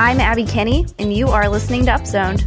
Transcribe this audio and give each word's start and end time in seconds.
I'm 0.00 0.18
Abby 0.18 0.46
Kenny, 0.46 0.86
and 0.98 1.12
you 1.12 1.28
are 1.28 1.46
listening 1.46 1.84
to 1.84 1.90
Upzoned. 1.90 2.40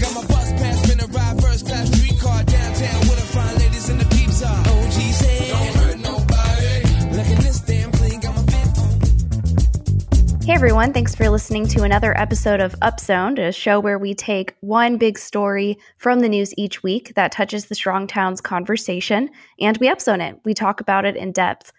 Got 0.00 0.14
my 0.14 0.26
bus 0.28 0.50
pass, 0.52 0.80
finna 0.86 1.14
ride 1.14 1.42
first 1.42 1.66
class 1.66 1.94
streetcar 1.94 2.42
downtown 2.44 3.00
with 3.00 3.18
a 3.18 3.26
fine 3.26 3.58
ladies 3.58 3.90
in 3.90 3.98
the 3.98 4.06
peeps 4.06 4.42
are. 4.42 4.60
OG's 4.60 5.20
don't 5.50 5.74
hurt 5.74 5.98
nobody. 5.98 6.84
Look 7.14 7.26
at 7.26 7.36
this 7.44 7.60
damn 7.60 7.92
clean, 7.92 8.18
got 8.20 8.34
my 8.34 8.42
fit 8.44 10.46
Hey 10.46 10.54
everyone, 10.54 10.94
thanks 10.94 11.14
for 11.14 11.28
listening 11.28 11.66
to 11.68 11.82
another 11.82 12.16
episode 12.18 12.60
of 12.60 12.74
Upzoned, 12.80 13.38
a 13.38 13.52
show 13.52 13.78
where 13.78 13.98
we 13.98 14.14
take 14.14 14.56
one 14.60 14.96
big 14.96 15.18
story 15.18 15.76
from 15.98 16.20
the 16.20 16.30
news 16.30 16.54
each 16.56 16.82
week 16.82 17.12
that 17.14 17.32
touches 17.32 17.66
the 17.66 17.74
Strong 17.74 18.06
Towns 18.06 18.40
conversation 18.40 19.28
and 19.60 19.76
we 19.76 19.90
upzone 19.90 20.26
it. 20.26 20.40
We 20.46 20.54
talk 20.54 20.80
about 20.80 21.04
it 21.04 21.14
in 21.14 21.32
depth. 21.32 21.74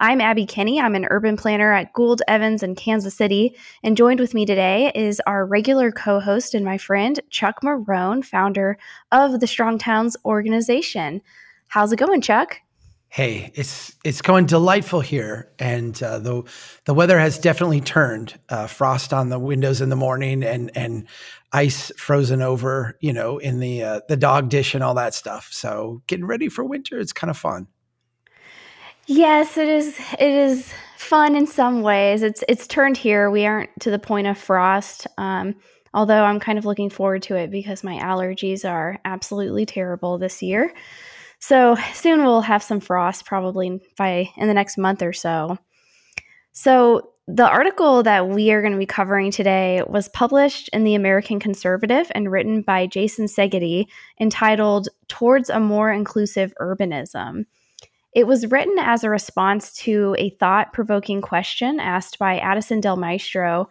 I'm 0.00 0.20
Abby 0.20 0.46
Kenny. 0.46 0.80
I'm 0.80 0.94
an 0.94 1.06
urban 1.10 1.36
planner 1.36 1.72
at 1.72 1.92
Gould 1.92 2.22
Evans 2.28 2.62
in 2.62 2.76
Kansas 2.76 3.16
City. 3.16 3.56
And 3.82 3.96
joined 3.96 4.20
with 4.20 4.32
me 4.32 4.46
today 4.46 4.92
is 4.94 5.20
our 5.26 5.44
regular 5.44 5.90
co 5.90 6.20
host 6.20 6.54
and 6.54 6.64
my 6.64 6.78
friend, 6.78 7.18
Chuck 7.30 7.56
Marohn, 7.64 8.24
founder 8.24 8.78
of 9.10 9.40
the 9.40 9.46
Strong 9.48 9.78
Towns 9.78 10.16
organization. 10.24 11.20
How's 11.66 11.92
it 11.92 11.98
going, 11.98 12.20
Chuck? 12.20 12.60
Hey, 13.10 13.50
it's 13.54 13.96
it's 14.04 14.20
going 14.20 14.46
delightful 14.46 15.00
here, 15.00 15.50
and 15.58 16.00
uh, 16.02 16.18
the 16.18 16.42
the 16.84 16.92
weather 16.92 17.18
has 17.18 17.38
definitely 17.38 17.80
turned. 17.80 18.38
Uh, 18.50 18.66
frost 18.66 19.14
on 19.14 19.30
the 19.30 19.38
windows 19.38 19.80
in 19.80 19.88
the 19.88 19.96
morning, 19.96 20.44
and 20.44 20.70
and 20.76 21.08
ice 21.52 21.90
frozen 21.96 22.42
over, 22.42 22.98
you 23.00 23.14
know, 23.14 23.38
in 23.38 23.60
the 23.60 23.82
uh, 23.82 24.00
the 24.08 24.16
dog 24.16 24.50
dish 24.50 24.74
and 24.74 24.84
all 24.84 24.94
that 24.94 25.14
stuff. 25.14 25.48
So 25.50 26.02
getting 26.06 26.26
ready 26.26 26.50
for 26.50 26.62
winter, 26.62 27.00
it's 27.00 27.14
kind 27.14 27.30
of 27.30 27.38
fun. 27.38 27.66
Yes, 29.10 29.56
it 29.56 29.70
is. 29.70 29.98
It 30.18 30.30
is 30.30 30.70
fun 30.98 31.34
in 31.34 31.46
some 31.46 31.80
ways. 31.80 32.22
It's 32.22 32.44
it's 32.46 32.66
turned 32.66 32.98
here. 32.98 33.30
We 33.30 33.46
aren't 33.46 33.70
to 33.80 33.90
the 33.90 33.98
point 33.98 34.26
of 34.26 34.36
frost. 34.36 35.06
Um, 35.16 35.54
although 35.94 36.24
I'm 36.24 36.38
kind 36.38 36.58
of 36.58 36.66
looking 36.66 36.90
forward 36.90 37.22
to 37.22 37.34
it 37.34 37.50
because 37.50 37.82
my 37.82 37.94
allergies 37.94 38.68
are 38.68 38.98
absolutely 39.06 39.64
terrible 39.64 40.18
this 40.18 40.42
year. 40.42 40.74
So 41.38 41.74
soon 41.94 42.22
we'll 42.22 42.42
have 42.42 42.62
some 42.62 42.80
frost, 42.80 43.24
probably 43.24 43.80
by 43.96 44.28
in 44.36 44.46
the 44.46 44.52
next 44.52 44.76
month 44.76 45.02
or 45.02 45.14
so. 45.14 45.56
So 46.52 47.12
the 47.26 47.48
article 47.48 48.02
that 48.02 48.28
we 48.28 48.50
are 48.50 48.60
going 48.60 48.74
to 48.74 48.78
be 48.78 48.84
covering 48.84 49.30
today 49.30 49.82
was 49.86 50.10
published 50.10 50.68
in 50.74 50.84
the 50.84 50.94
American 50.94 51.40
Conservative 51.40 52.12
and 52.14 52.30
written 52.30 52.60
by 52.60 52.86
Jason 52.86 53.24
Segedy, 53.24 53.86
entitled 54.20 54.90
"Towards 55.08 55.48
a 55.48 55.60
More 55.60 55.90
Inclusive 55.90 56.52
Urbanism." 56.60 57.46
It 58.14 58.26
was 58.26 58.46
written 58.46 58.78
as 58.78 59.04
a 59.04 59.10
response 59.10 59.72
to 59.78 60.16
a 60.18 60.30
thought 60.30 60.72
provoking 60.72 61.20
question 61.20 61.78
asked 61.78 62.18
by 62.18 62.38
Addison 62.38 62.80
Del 62.80 62.96
Mastro 62.96 63.68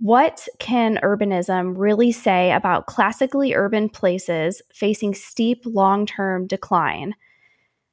What 0.00 0.48
can 0.58 0.98
urbanism 1.02 1.74
really 1.76 2.10
say 2.10 2.52
about 2.52 2.86
classically 2.86 3.54
urban 3.54 3.88
places 3.88 4.60
facing 4.72 5.14
steep 5.14 5.62
long 5.64 6.04
term 6.04 6.46
decline? 6.46 7.14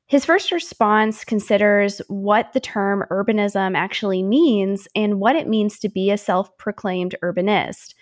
His 0.08 0.23
first 0.23 0.52
response 0.53 1.25
considers 1.25 2.02
what 2.08 2.53
the 2.53 2.62
term 2.62 3.03
urbanism 3.12 3.75
actually 3.75 4.23
means 4.23 4.88
and 4.95 5.19
what 5.19 5.36
it 5.36 5.50
means 5.50 5.80
to 5.80 5.89
be 5.89 6.09
a 6.12 6.17
self 6.17 6.58
proclaimed 6.58 7.16
urbanist. 7.22 7.94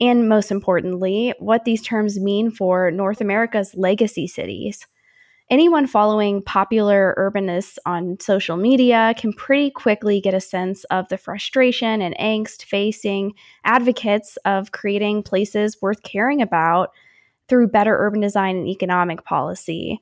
And 0.00 0.28
most 0.28 0.50
importantly, 0.50 1.34
what 1.38 1.66
these 1.66 1.82
terms 1.82 2.18
mean 2.18 2.50
for 2.50 2.90
North 2.90 3.20
America's 3.20 3.74
legacy 3.74 4.26
cities 4.26 4.86
anyone 5.50 5.86
following 5.86 6.42
popular 6.42 7.14
urbanists 7.18 7.76
on 7.84 8.18
social 8.20 8.56
media 8.56 9.14
can 9.18 9.32
pretty 9.32 9.70
quickly 9.70 10.20
get 10.20 10.32
a 10.32 10.40
sense 10.40 10.84
of 10.84 11.08
the 11.08 11.18
frustration 11.18 12.00
and 12.00 12.16
angst 12.18 12.64
facing 12.64 13.34
advocates 13.64 14.38
of 14.44 14.70
creating 14.70 15.22
places 15.22 15.76
worth 15.82 16.02
caring 16.04 16.40
about 16.40 16.92
through 17.48 17.66
better 17.66 17.96
urban 17.98 18.20
design 18.20 18.56
and 18.56 18.68
economic 18.68 19.24
policy. 19.24 20.00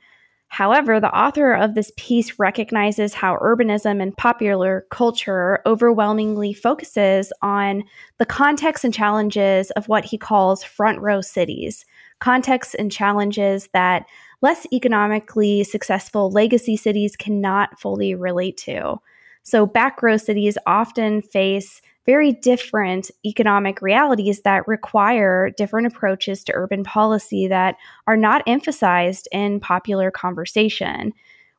However, 0.49 0.99
the 0.99 1.15
author 1.15 1.53
of 1.53 1.75
this 1.75 1.93
piece 1.97 2.39
recognizes 2.39 3.13
how 3.13 3.37
urbanism 3.37 4.03
and 4.03 4.17
popular 4.17 4.87
culture 4.91 5.61
overwhelmingly 5.67 6.55
focuses 6.55 7.33
on 7.43 7.85
the 8.17 8.27
context 8.27 8.83
and 8.85 8.93
challenges 8.93 9.71
of 9.73 9.89
what 9.89 10.07
he 10.07 10.17
calls 10.17 10.65
front 10.65 11.01
row 11.01 11.21
cities, 11.21 11.85
contexts 12.19 12.75
and 12.75 12.91
challenges 12.91 13.69
that 13.75 14.07
less 14.41 14.67
economically 14.73 15.65
successful 15.65 16.31
legacy 16.31 16.77
cities 16.77 17.17
cannot 17.17 17.79
fully 17.79 18.15
relate 18.15 18.57
to. 18.57 18.97
So, 19.43 19.67
back 19.67 20.03
row 20.03 20.17
cities 20.17 20.59
often 20.67 21.23
face 21.23 21.81
very 22.07 22.33
different 22.33 23.11
economic 23.27 23.83
realities 23.83 24.41
that 24.41 24.67
require 24.67 25.51
different 25.57 25.87
approaches 25.87 26.43
to 26.45 26.55
urban 26.55 26.83
policy 26.83 27.47
that 27.49 27.77
are 28.07 28.17
not 28.17 28.43
emphasized 28.47 29.29
in 29.31 29.61
popular 29.61 30.11
conversation. 30.11 31.13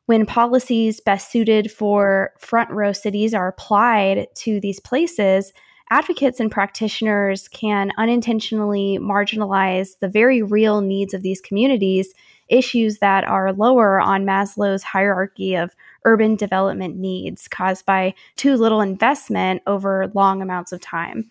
When 0.06 0.26
policies 0.26 1.00
best 1.00 1.30
suited 1.30 1.70
for 1.70 2.32
front 2.38 2.70
row 2.70 2.92
cities 2.92 3.32
are 3.32 3.46
applied 3.46 4.26
to 4.36 4.58
these 4.58 4.80
places, 4.80 5.52
advocates 5.90 6.40
and 6.40 6.50
practitioners 6.50 7.46
can 7.48 7.92
unintentionally 7.96 8.98
marginalize 9.00 9.98
the 10.00 10.08
very 10.08 10.42
real 10.42 10.80
needs 10.80 11.14
of 11.14 11.22
these 11.22 11.40
communities 11.40 12.12
issues 12.50 12.98
that 12.98 13.24
are 13.24 13.52
lower 13.52 14.00
on 14.00 14.24
Maslow's 14.24 14.82
hierarchy 14.82 15.54
of 15.54 15.74
urban 16.04 16.36
development 16.36 16.96
needs 16.96 17.48
caused 17.48 17.86
by 17.86 18.14
too 18.36 18.56
little 18.56 18.80
investment 18.80 19.62
over 19.66 20.10
long 20.14 20.42
amounts 20.42 20.72
of 20.72 20.80
time. 20.80 21.30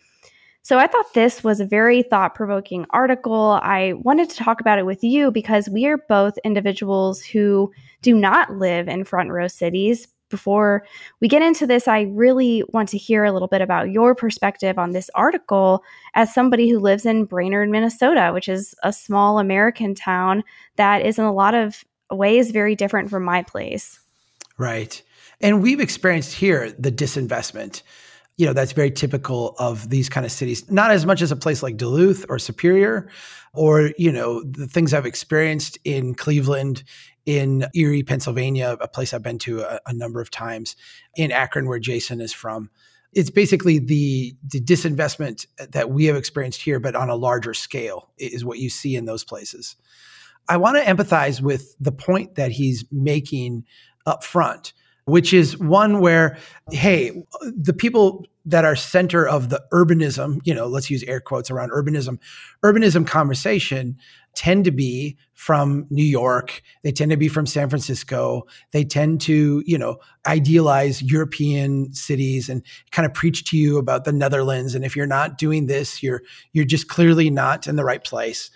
So 0.62 0.78
I 0.78 0.88
thought 0.88 1.14
this 1.14 1.44
was 1.44 1.60
a 1.60 1.66
very 1.66 2.04
thought 2.04 2.36
provoking 2.36 2.86
article. 2.92 3.60
I 3.64 3.94
wanted 3.94 4.30
to 4.30 4.36
talk 4.36 4.62
about 4.62 4.78
it 4.78 4.86
with 4.86 5.04
you 5.04 5.32
because 5.32 5.70
we 5.70 5.88
are 5.88 5.98
both 6.10 6.38
individuals 6.44 7.24
who 7.24 7.72
do 8.02 8.14
not 8.14 8.54
live 8.54 8.88
in 8.88 9.04
front 9.04 9.32
row 9.32 9.48
cities, 9.48 10.08
before 10.30 10.86
we 11.20 11.28
get 11.28 11.42
into 11.42 11.68
this, 11.68 11.88
I 11.88 12.02
really 12.02 12.64
want 12.70 12.90
to 12.90 12.98
hear 12.98 13.24
a 13.24 13.32
little 13.32 13.48
bit 13.48 13.62
about 13.62 13.92
your 13.92 14.16
perspective 14.16 14.78
on 14.78 14.92
this 14.92 15.10
article 15.16 15.84
as 16.14 16.34
somebody 16.34 16.70
who 16.70 16.80
lives 16.80 17.06
in 17.06 17.26
Brainerd, 17.26 17.70
Minnesota, 17.70 18.32
which 18.34 18.48
is 18.48 18.76
a 18.84 18.94
small 18.94 19.40
American 19.40 19.96
town 19.96 20.44
that 20.76 21.06
is 21.06 21.20
in 21.20 21.26
a 21.26 21.34
lot 21.34 21.56
of 21.56 21.84
ways 22.12 22.52
very 22.52 22.76
different 22.76 23.10
from 23.10 23.24
my 23.24 23.44
place. 23.44 24.00
Right. 24.58 25.02
And 25.42 25.62
we've 25.62 25.80
experienced 25.80 26.34
here 26.34 26.72
the 26.78 26.92
disinvestment. 26.92 27.82
You 28.38 28.46
know, 28.46 28.54
that's 28.54 28.72
very 28.72 28.92
typical 28.92 29.56
of 29.60 29.90
these 29.90 30.08
kind 30.08 30.26
of 30.26 30.32
cities, 30.32 30.70
not 30.72 30.92
as 30.92 31.06
much 31.06 31.22
as 31.22 31.32
a 31.32 31.36
place 31.36 31.62
like 31.62 31.76
Duluth 31.76 32.26
or 32.30 32.40
Superior, 32.40 33.10
or, 33.54 33.92
you 33.98 34.12
know, 34.12 34.44
the 34.44 34.68
things 34.68 34.94
I've 34.94 35.06
experienced 35.06 35.78
in 35.84 36.16
Cleveland 36.16 36.84
in 37.30 37.68
Erie, 37.76 38.02
Pennsylvania, 38.02 38.76
a 38.82 38.88
place 38.88 39.14
I've 39.14 39.22
been 39.22 39.38
to 39.38 39.62
a, 39.62 39.80
a 39.86 39.94
number 39.94 40.20
of 40.20 40.32
times, 40.32 40.76
in 41.16 41.32
Akron, 41.32 41.68
where 41.68 41.78
Jason 41.78 42.22
is 42.22 42.34
from. 42.34 42.72
It's 43.14 43.30
basically 43.30 43.78
the, 43.78 44.36
the 44.44 44.60
disinvestment 44.60 45.46
that 45.70 45.92
we 45.92 46.06
have 46.06 46.16
experienced 46.16 46.60
here, 46.60 46.80
but 46.80 46.96
on 46.96 47.08
a 47.08 47.16
larger 47.16 47.54
scale, 47.54 48.10
is 48.18 48.44
what 48.44 48.58
you 48.58 48.72
see 48.72 48.96
in 48.96 49.06
those 49.06 49.24
places. 49.24 49.76
I 50.48 50.58
want 50.58 50.78
to 50.78 50.84
empathize 50.84 51.40
with 51.40 51.76
the 51.80 51.92
point 51.92 52.34
that 52.34 52.52
he's 52.52 52.84
making 52.92 53.64
up 54.08 54.24
front, 54.24 54.74
which 55.10 55.34
is 55.34 55.58
one 55.58 56.00
where, 56.00 56.38
hey, 56.72 57.24
the 57.42 57.74
people 57.74 58.26
that 58.46 58.66
are 58.66 58.76
center 58.76 59.28
of 59.28 59.50
the 59.50 59.64
urbanism, 59.72 60.40
you 60.44 60.54
know, 60.54 60.68
let's 60.68 60.90
use 60.90 61.04
air 61.04 61.20
quotes 61.20 61.52
around 61.52 61.72
urbanism, 61.72 62.18
urbanism 62.64 63.06
conversation 63.06 63.98
tend 64.36 64.64
to 64.66 64.72
be 64.72 65.18
from 65.34 65.86
New 65.90 66.04
York. 66.04 66.62
They 66.84 66.92
tend 66.92 67.12
to 67.12 67.18
be 67.18 67.28
from 67.28 67.46
San 67.46 67.70
Francisco. 67.70 68.44
They 68.72 68.84
tend 68.84 69.22
to, 69.22 69.64
you 69.66 69.78
know, 69.78 69.98
idealize 70.26 71.02
European 71.02 71.94
cities 71.94 72.50
and 72.50 72.64
kind 72.92 73.06
of 73.06 73.14
preach 73.14 73.44
to 73.46 73.58
you 73.58 73.78
about 73.78 74.06
the 74.06 74.14
Netherlands. 74.14 74.76
And 74.76 74.86
if 74.86 74.96
you're 74.96 75.06
not 75.06 75.38
doing 75.38 75.66
this, 75.66 76.02
you're 76.02 76.22
you're 76.54 76.66
just 76.66 76.88
clearly 76.88 77.30
not 77.30 77.68
in 77.68 77.76
the 77.76 77.84
right 77.84 78.04
place. 78.04 78.50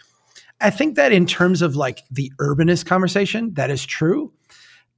I 0.62 0.70
think 0.70 0.96
that 0.96 1.12
in 1.12 1.26
terms 1.26 1.62
of 1.62 1.76
like 1.76 2.04
the 2.10 2.32
urbanist 2.40 2.86
conversation, 2.86 3.54
that 3.56 3.70
is 3.70 3.86
true. 3.86 4.32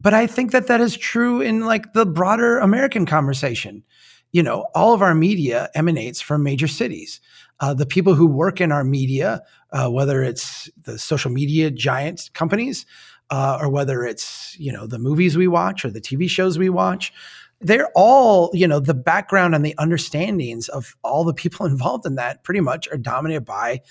But 0.01 0.13
I 0.13 0.27
think 0.27 0.51
that 0.51 0.68
that 0.68 0.81
is 0.81 0.97
true 0.97 1.42
in 1.42 1.62
like 1.62 1.94
the 1.94 2.06
broader 2.06 2.59
American 2.59 3.06
conversation. 3.06 3.83
You 4.31 4.44
know, 4.44 4.68
all 4.75 4.94
of 4.94 5.01
our 5.01 5.15
media 5.15 5.69
emanates 5.74 6.19
from 6.19 6.44
major 6.44 6.68
cities 6.68 7.21
uh, 7.59 7.74
the 7.74 7.86
people 7.86 8.15
who 8.15 8.27
work 8.27 8.59
in 8.59 8.71
our 8.71 8.83
media, 8.83 9.42
uh, 9.71 9.89
whether 9.89 10.21
it's 10.24 10.69
the 10.83 11.00
social 11.00 11.31
media 11.31 11.71
giant 11.71 12.30
companies 12.33 12.86
uh, 13.30 13.57
or 13.62 13.69
whether 13.69 14.03
it's 14.03 14.56
you 14.59 14.71
know 14.71 14.86
the 14.88 15.00
movies 15.00 15.38
we 15.38 15.47
watch 15.47 15.86
or 15.86 15.89
the 15.89 16.01
TV 16.01 16.30
shows 16.30 16.57
we 16.57 16.69
watch, 16.69 17.13
they're 17.62 17.89
all 17.95 18.51
you 18.53 18.68
know 18.68 18.80
the 18.80 18.94
background 18.94 19.56
and 19.56 19.65
the 19.65 19.75
understandings 19.77 20.68
of 20.69 20.95
all 21.03 21.24
the 21.24 21.33
people 21.33 21.65
involved 21.65 22.06
in 22.06 22.15
that 22.15 22.44
pretty 22.44 22.62
much 22.62 22.88
are 22.89 22.97
dominated 22.97 23.45
by 23.45 23.81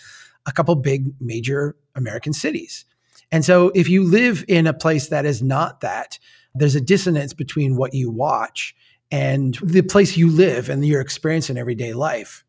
a 0.46 0.52
couple 0.52 0.74
big 0.74 1.06
major 1.20 1.74
American 1.94 2.32
cities. 2.32 2.84
And 3.34 3.44
so 3.44 3.72
if 3.74 3.88
you 3.88 4.04
live 4.04 4.44
in 4.46 4.68
a 4.68 4.72
place 4.72 5.08
that 5.08 5.26
is 5.26 5.42
not 5.42 5.80
that, 5.80 6.20
there's 6.54 6.76
a 6.76 6.80
dissonance 6.80 7.32
between 7.32 7.74
what 7.74 7.92
you 7.92 8.08
watch 8.08 8.76
and 9.10 9.58
the 9.60 9.82
place 9.82 10.16
you 10.16 10.30
live 10.30 10.68
and 10.68 10.86
your 10.86 11.00
experience 11.00 11.50
in 11.50 11.58
everyday 11.58 11.94
life. 11.94 12.44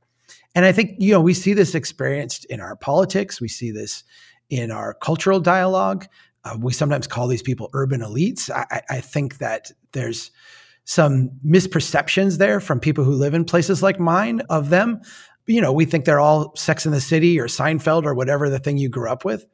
And 0.53 0.63
I 0.63 0.71
think, 0.71 0.91
you 0.99 1.11
know, 1.11 1.19
we 1.19 1.33
see 1.33 1.53
this 1.53 1.73
experienced 1.73 2.45
in 2.45 2.61
our 2.61 2.75
politics, 2.75 3.41
we 3.41 3.47
see 3.47 3.71
this 3.71 4.03
in 4.51 4.69
our 4.69 4.93
cultural 4.93 5.39
dialogue. 5.39 6.05
Uh, 6.43 6.55
we 6.59 6.71
sometimes 6.71 7.07
call 7.07 7.27
these 7.27 7.41
people 7.41 7.71
urban 7.73 8.01
elites. 8.01 8.51
I, 8.51 8.83
I 8.87 9.01
think 9.01 9.39
that 9.39 9.71
there's 9.93 10.29
some 10.83 11.31
misperceptions 11.43 12.37
there 12.37 12.59
from 12.59 12.79
people 12.79 13.03
who 13.03 13.13
live 13.13 13.33
in 13.33 13.43
places 13.43 13.81
like 13.81 13.99
mine 13.99 14.41
of 14.51 14.69
them. 14.69 15.01
You 15.47 15.61
know, 15.61 15.73
we 15.73 15.85
think 15.85 16.05
they're 16.05 16.19
all 16.19 16.55
Sex 16.55 16.85
in 16.85 16.91
the 16.91 17.01
City 17.01 17.39
or 17.39 17.47
Seinfeld 17.47 18.05
or 18.05 18.13
whatever 18.13 18.51
the 18.51 18.59
thing 18.59 18.77
you 18.77 18.87
grew 18.87 19.09
up 19.09 19.25
with. 19.25 19.47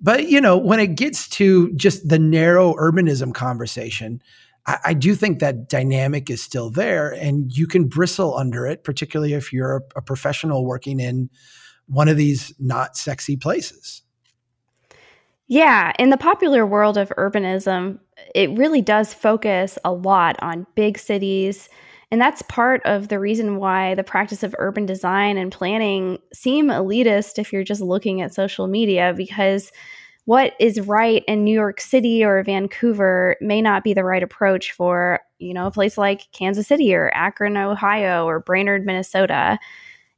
But, 0.00 0.28
you 0.28 0.40
know, 0.40 0.56
when 0.56 0.80
it 0.80 0.96
gets 0.96 1.28
to 1.30 1.72
just 1.74 2.08
the 2.08 2.18
narrow 2.18 2.74
urbanism 2.74 3.32
conversation, 3.32 4.22
I, 4.66 4.78
I 4.86 4.94
do 4.94 5.14
think 5.14 5.38
that 5.38 5.68
dynamic 5.68 6.30
is 6.30 6.42
still 6.42 6.70
there 6.70 7.10
and 7.10 7.50
you 7.56 7.66
can 7.66 7.88
bristle 7.88 8.36
under 8.36 8.66
it, 8.66 8.84
particularly 8.84 9.34
if 9.34 9.52
you're 9.52 9.76
a, 9.76 9.98
a 9.98 10.02
professional 10.02 10.64
working 10.64 11.00
in 11.00 11.30
one 11.86 12.08
of 12.08 12.16
these 12.16 12.52
not 12.58 12.96
sexy 12.96 13.36
places. 13.36 14.02
Yeah, 15.46 15.92
in 15.98 16.08
the 16.10 16.16
popular 16.16 16.64
world 16.64 16.96
of 16.96 17.10
urbanism, 17.18 17.98
it 18.34 18.50
really 18.56 18.80
does 18.80 19.12
focus 19.12 19.78
a 19.84 19.92
lot 19.92 20.36
on 20.40 20.66
big 20.74 20.98
cities. 20.98 21.68
And 22.14 22.20
that's 22.20 22.42
part 22.42 22.80
of 22.84 23.08
the 23.08 23.18
reason 23.18 23.56
why 23.56 23.96
the 23.96 24.04
practice 24.04 24.44
of 24.44 24.54
urban 24.60 24.86
design 24.86 25.36
and 25.36 25.50
planning 25.50 26.20
seem 26.32 26.68
elitist 26.68 27.40
if 27.40 27.52
you're 27.52 27.64
just 27.64 27.80
looking 27.80 28.20
at 28.20 28.32
social 28.32 28.68
media, 28.68 29.14
because 29.16 29.72
what 30.24 30.54
is 30.60 30.80
right 30.82 31.24
in 31.26 31.42
New 31.42 31.52
York 31.52 31.80
City 31.80 32.24
or 32.24 32.44
Vancouver 32.44 33.34
may 33.40 33.60
not 33.60 33.82
be 33.82 33.94
the 33.94 34.04
right 34.04 34.22
approach 34.22 34.70
for, 34.70 35.22
you 35.40 35.52
know, 35.52 35.66
a 35.66 35.72
place 35.72 35.98
like 35.98 36.30
Kansas 36.30 36.68
City 36.68 36.94
or 36.94 37.10
Akron, 37.16 37.56
Ohio 37.56 38.26
or 38.26 38.38
Brainerd, 38.38 38.86
Minnesota. 38.86 39.58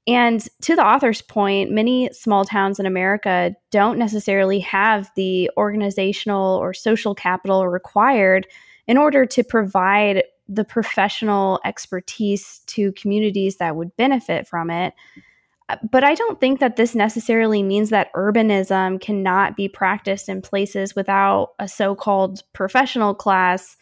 And 0.06 0.46
to 0.60 0.76
the 0.76 0.84
author's 0.84 1.22
point, 1.22 1.70
many 1.70 2.10
small 2.12 2.44
towns 2.44 2.78
in 2.78 2.84
America 2.84 3.56
don't 3.70 3.98
necessarily 3.98 4.60
have 4.60 5.10
the 5.16 5.50
organizational 5.56 6.58
or 6.58 6.74
social 6.74 7.14
capital 7.14 7.66
required 7.66 8.46
in 8.86 8.98
order 8.98 9.24
to 9.24 9.42
provide 9.42 10.24
the 10.48 10.64
professional 10.64 11.60
expertise 11.64 12.60
to 12.66 12.92
communities 12.92 13.56
that 13.56 13.76
would 13.76 13.96
benefit 13.96 14.46
from 14.46 14.70
it. 14.70 14.94
Uh, 15.68 15.76
but 15.90 16.04
I 16.04 16.14
don't 16.14 16.40
think 16.40 16.60
that 16.60 16.76
this 16.76 16.94
necessarily 16.94 17.62
means 17.62 17.90
that 17.90 18.12
urbanism 18.14 19.00
cannot 19.00 19.56
be 19.56 19.68
practiced 19.68 20.28
in 20.28 20.40
places 20.42 20.94
without 20.94 21.54
a 21.58 21.66
so-called 21.66 22.42
professional 22.52 23.14
class 23.14 23.76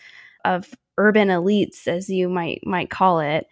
of 0.45 0.75
urban 0.97 1.29
elites 1.29 1.87
as 1.87 2.09
you 2.09 2.29
might 2.29 2.61
might 2.65 2.91
call 2.91 3.21
it. 3.21 3.47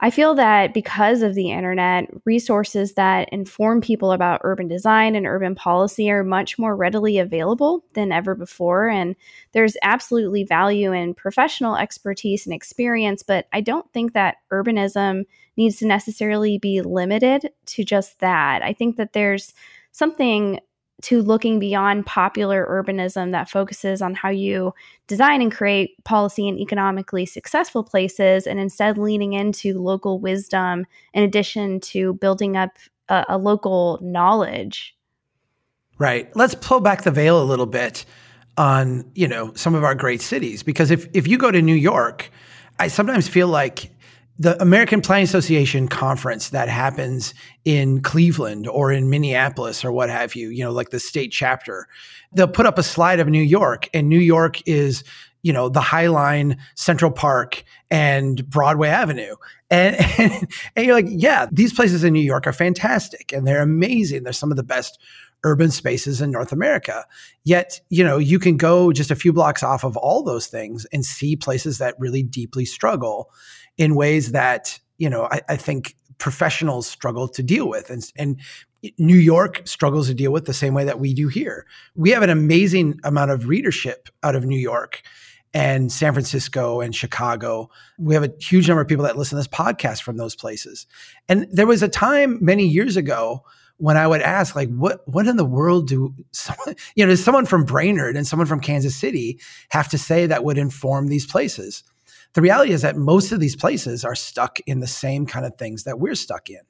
I 0.00 0.10
feel 0.10 0.34
that 0.34 0.74
because 0.74 1.22
of 1.22 1.34
the 1.34 1.50
internet, 1.50 2.10
resources 2.24 2.94
that 2.94 3.28
inform 3.30 3.80
people 3.80 4.12
about 4.12 4.40
urban 4.44 4.68
design 4.68 5.14
and 5.14 5.26
urban 5.26 5.54
policy 5.54 6.10
are 6.10 6.24
much 6.24 6.58
more 6.58 6.76
readily 6.76 7.18
available 7.18 7.84
than 7.94 8.12
ever 8.12 8.34
before. 8.34 8.88
And 8.88 9.16
there's 9.52 9.76
absolutely 9.82 10.44
value 10.44 10.92
in 10.92 11.14
professional 11.14 11.76
expertise 11.76 12.46
and 12.46 12.54
experience, 12.54 13.22
but 13.22 13.46
I 13.52 13.60
don't 13.60 13.90
think 13.92 14.12
that 14.12 14.36
urbanism 14.52 15.24
needs 15.56 15.76
to 15.76 15.86
necessarily 15.86 16.58
be 16.58 16.82
limited 16.82 17.50
to 17.66 17.84
just 17.84 18.20
that. 18.20 18.62
I 18.62 18.72
think 18.72 18.96
that 18.96 19.12
there's 19.12 19.54
something 19.92 20.60
to 21.04 21.22
looking 21.22 21.58
beyond 21.58 22.06
popular 22.06 22.66
urbanism 22.66 23.30
that 23.32 23.48
focuses 23.48 24.00
on 24.00 24.14
how 24.14 24.30
you 24.30 24.72
design 25.06 25.42
and 25.42 25.52
create 25.52 26.02
policy 26.04 26.48
and 26.48 26.58
economically 26.58 27.26
successful 27.26 27.84
places, 27.84 28.46
and 28.46 28.58
instead 28.58 28.98
leaning 28.98 29.34
into 29.34 29.78
local 29.80 30.18
wisdom 30.18 30.86
in 31.12 31.22
addition 31.22 31.80
to 31.80 32.14
building 32.14 32.56
up 32.56 32.70
a, 33.08 33.24
a 33.28 33.38
local 33.38 33.98
knowledge. 34.02 34.96
Right. 35.98 36.34
Let's 36.34 36.54
pull 36.54 36.80
back 36.80 37.02
the 37.02 37.10
veil 37.10 37.40
a 37.40 37.44
little 37.44 37.66
bit 37.66 38.04
on 38.56 39.04
you 39.14 39.26
know 39.26 39.52
some 39.54 39.74
of 39.74 39.82
our 39.82 39.96
great 39.96 40.22
cities 40.22 40.62
because 40.62 40.92
if 40.92 41.08
if 41.12 41.26
you 41.26 41.36
go 41.36 41.50
to 41.50 41.60
New 41.60 41.74
York, 41.74 42.30
I 42.78 42.88
sometimes 42.88 43.28
feel 43.28 43.48
like 43.48 43.90
the 44.38 44.60
American 44.60 45.00
Planning 45.00 45.24
Association 45.24 45.86
conference 45.86 46.50
that 46.50 46.68
happens 46.68 47.34
in 47.64 48.02
Cleveland 48.02 48.66
or 48.66 48.90
in 48.90 49.08
Minneapolis 49.08 49.84
or 49.84 49.92
what 49.92 50.10
have 50.10 50.34
you, 50.34 50.48
you 50.48 50.64
know, 50.64 50.72
like 50.72 50.90
the 50.90 50.98
state 50.98 51.30
chapter, 51.30 51.86
they'll 52.32 52.48
put 52.48 52.66
up 52.66 52.78
a 52.78 52.82
slide 52.82 53.20
of 53.20 53.28
New 53.28 53.42
York, 53.42 53.88
and 53.94 54.08
New 54.08 54.18
York 54.18 54.66
is, 54.66 55.04
you 55.42 55.52
know, 55.52 55.68
the 55.68 55.80
High 55.80 56.08
Line, 56.08 56.58
Central 56.74 57.12
Park, 57.12 57.62
and 57.90 58.48
Broadway 58.50 58.88
Avenue. 58.88 59.36
And, 59.70 59.96
and, 60.18 60.48
and 60.76 60.86
you're 60.86 60.94
like, 60.96 61.06
yeah, 61.08 61.46
these 61.52 61.72
places 61.72 62.02
in 62.02 62.12
New 62.12 62.20
York 62.20 62.46
are 62.46 62.52
fantastic 62.52 63.32
and 63.32 63.46
they're 63.46 63.62
amazing. 63.62 64.24
They're 64.24 64.32
some 64.32 64.50
of 64.50 64.56
the 64.56 64.64
best 64.64 64.98
urban 65.44 65.70
spaces 65.70 66.20
in 66.20 66.30
North 66.30 66.52
America. 66.52 67.04
Yet, 67.44 67.80
you 67.90 68.02
know, 68.02 68.18
you 68.18 68.38
can 68.38 68.56
go 68.56 68.92
just 68.92 69.10
a 69.10 69.16
few 69.16 69.32
blocks 69.32 69.62
off 69.62 69.84
of 69.84 69.96
all 69.96 70.24
those 70.24 70.46
things 70.46 70.86
and 70.86 71.04
see 71.04 71.36
places 71.36 71.78
that 71.78 71.94
really 71.98 72.22
deeply 72.22 72.64
struggle 72.64 73.30
in 73.78 73.94
ways 73.94 74.32
that 74.32 74.78
you 74.98 75.10
know 75.10 75.28
I, 75.30 75.40
I 75.48 75.56
think 75.56 75.96
professionals 76.18 76.86
struggle 76.86 77.28
to 77.28 77.42
deal 77.42 77.68
with, 77.68 77.90
and 77.90 78.04
and 78.16 78.40
New 78.98 79.16
York 79.16 79.62
struggles 79.64 80.08
to 80.08 80.14
deal 80.14 80.32
with 80.32 80.44
the 80.44 80.54
same 80.54 80.74
way 80.74 80.84
that 80.84 81.00
we 81.00 81.14
do 81.14 81.28
here. 81.28 81.66
We 81.94 82.10
have 82.10 82.22
an 82.22 82.30
amazing 82.30 83.00
amount 83.04 83.30
of 83.30 83.48
readership 83.48 84.08
out 84.22 84.36
of 84.36 84.44
New 84.44 84.58
York 84.58 85.02
and 85.54 85.90
San 85.90 86.12
Francisco 86.12 86.80
and 86.80 86.94
Chicago. 86.94 87.70
We 87.98 88.14
have 88.14 88.24
a 88.24 88.32
huge 88.40 88.68
number 88.68 88.82
of 88.82 88.88
people 88.88 89.04
that 89.04 89.16
listen 89.16 89.36
to 89.36 89.40
this 89.40 89.48
podcast 89.48 90.02
from 90.02 90.16
those 90.16 90.34
places. 90.34 90.86
And 91.28 91.46
there 91.50 91.66
was 91.66 91.82
a 91.82 91.88
time 91.88 92.38
many 92.44 92.66
years 92.66 92.96
ago 92.96 93.44
when 93.78 93.96
I 93.96 94.06
would 94.06 94.22
ask, 94.22 94.54
like, 94.54 94.68
what 94.70 95.06
what 95.08 95.26
in 95.26 95.36
the 95.36 95.44
world 95.44 95.88
do 95.88 96.14
someone, 96.32 96.74
you 96.96 97.04
know, 97.04 97.10
does 97.10 97.24
someone 97.24 97.46
from 97.46 97.64
Brainerd 97.64 98.16
and 98.16 98.26
someone 98.26 98.46
from 98.46 98.60
Kansas 98.60 98.96
City 98.96 99.40
have 99.70 99.88
to 99.88 99.98
say 99.98 100.26
that 100.26 100.44
would 100.44 100.58
inform 100.58 101.08
these 101.08 101.26
places? 101.26 101.84
The 102.34 102.42
reality 102.42 102.72
is 102.72 102.82
that 102.82 102.96
most 102.96 103.32
of 103.32 103.40
these 103.40 103.56
places 103.56 104.04
are 104.04 104.14
stuck 104.14 104.58
in 104.66 104.80
the 104.80 104.86
same 104.86 105.24
kind 105.24 105.46
of 105.46 105.56
things 105.56 105.84
that 105.84 105.98
we're 105.98 106.16
stuck 106.16 106.50
in. 106.50 106.60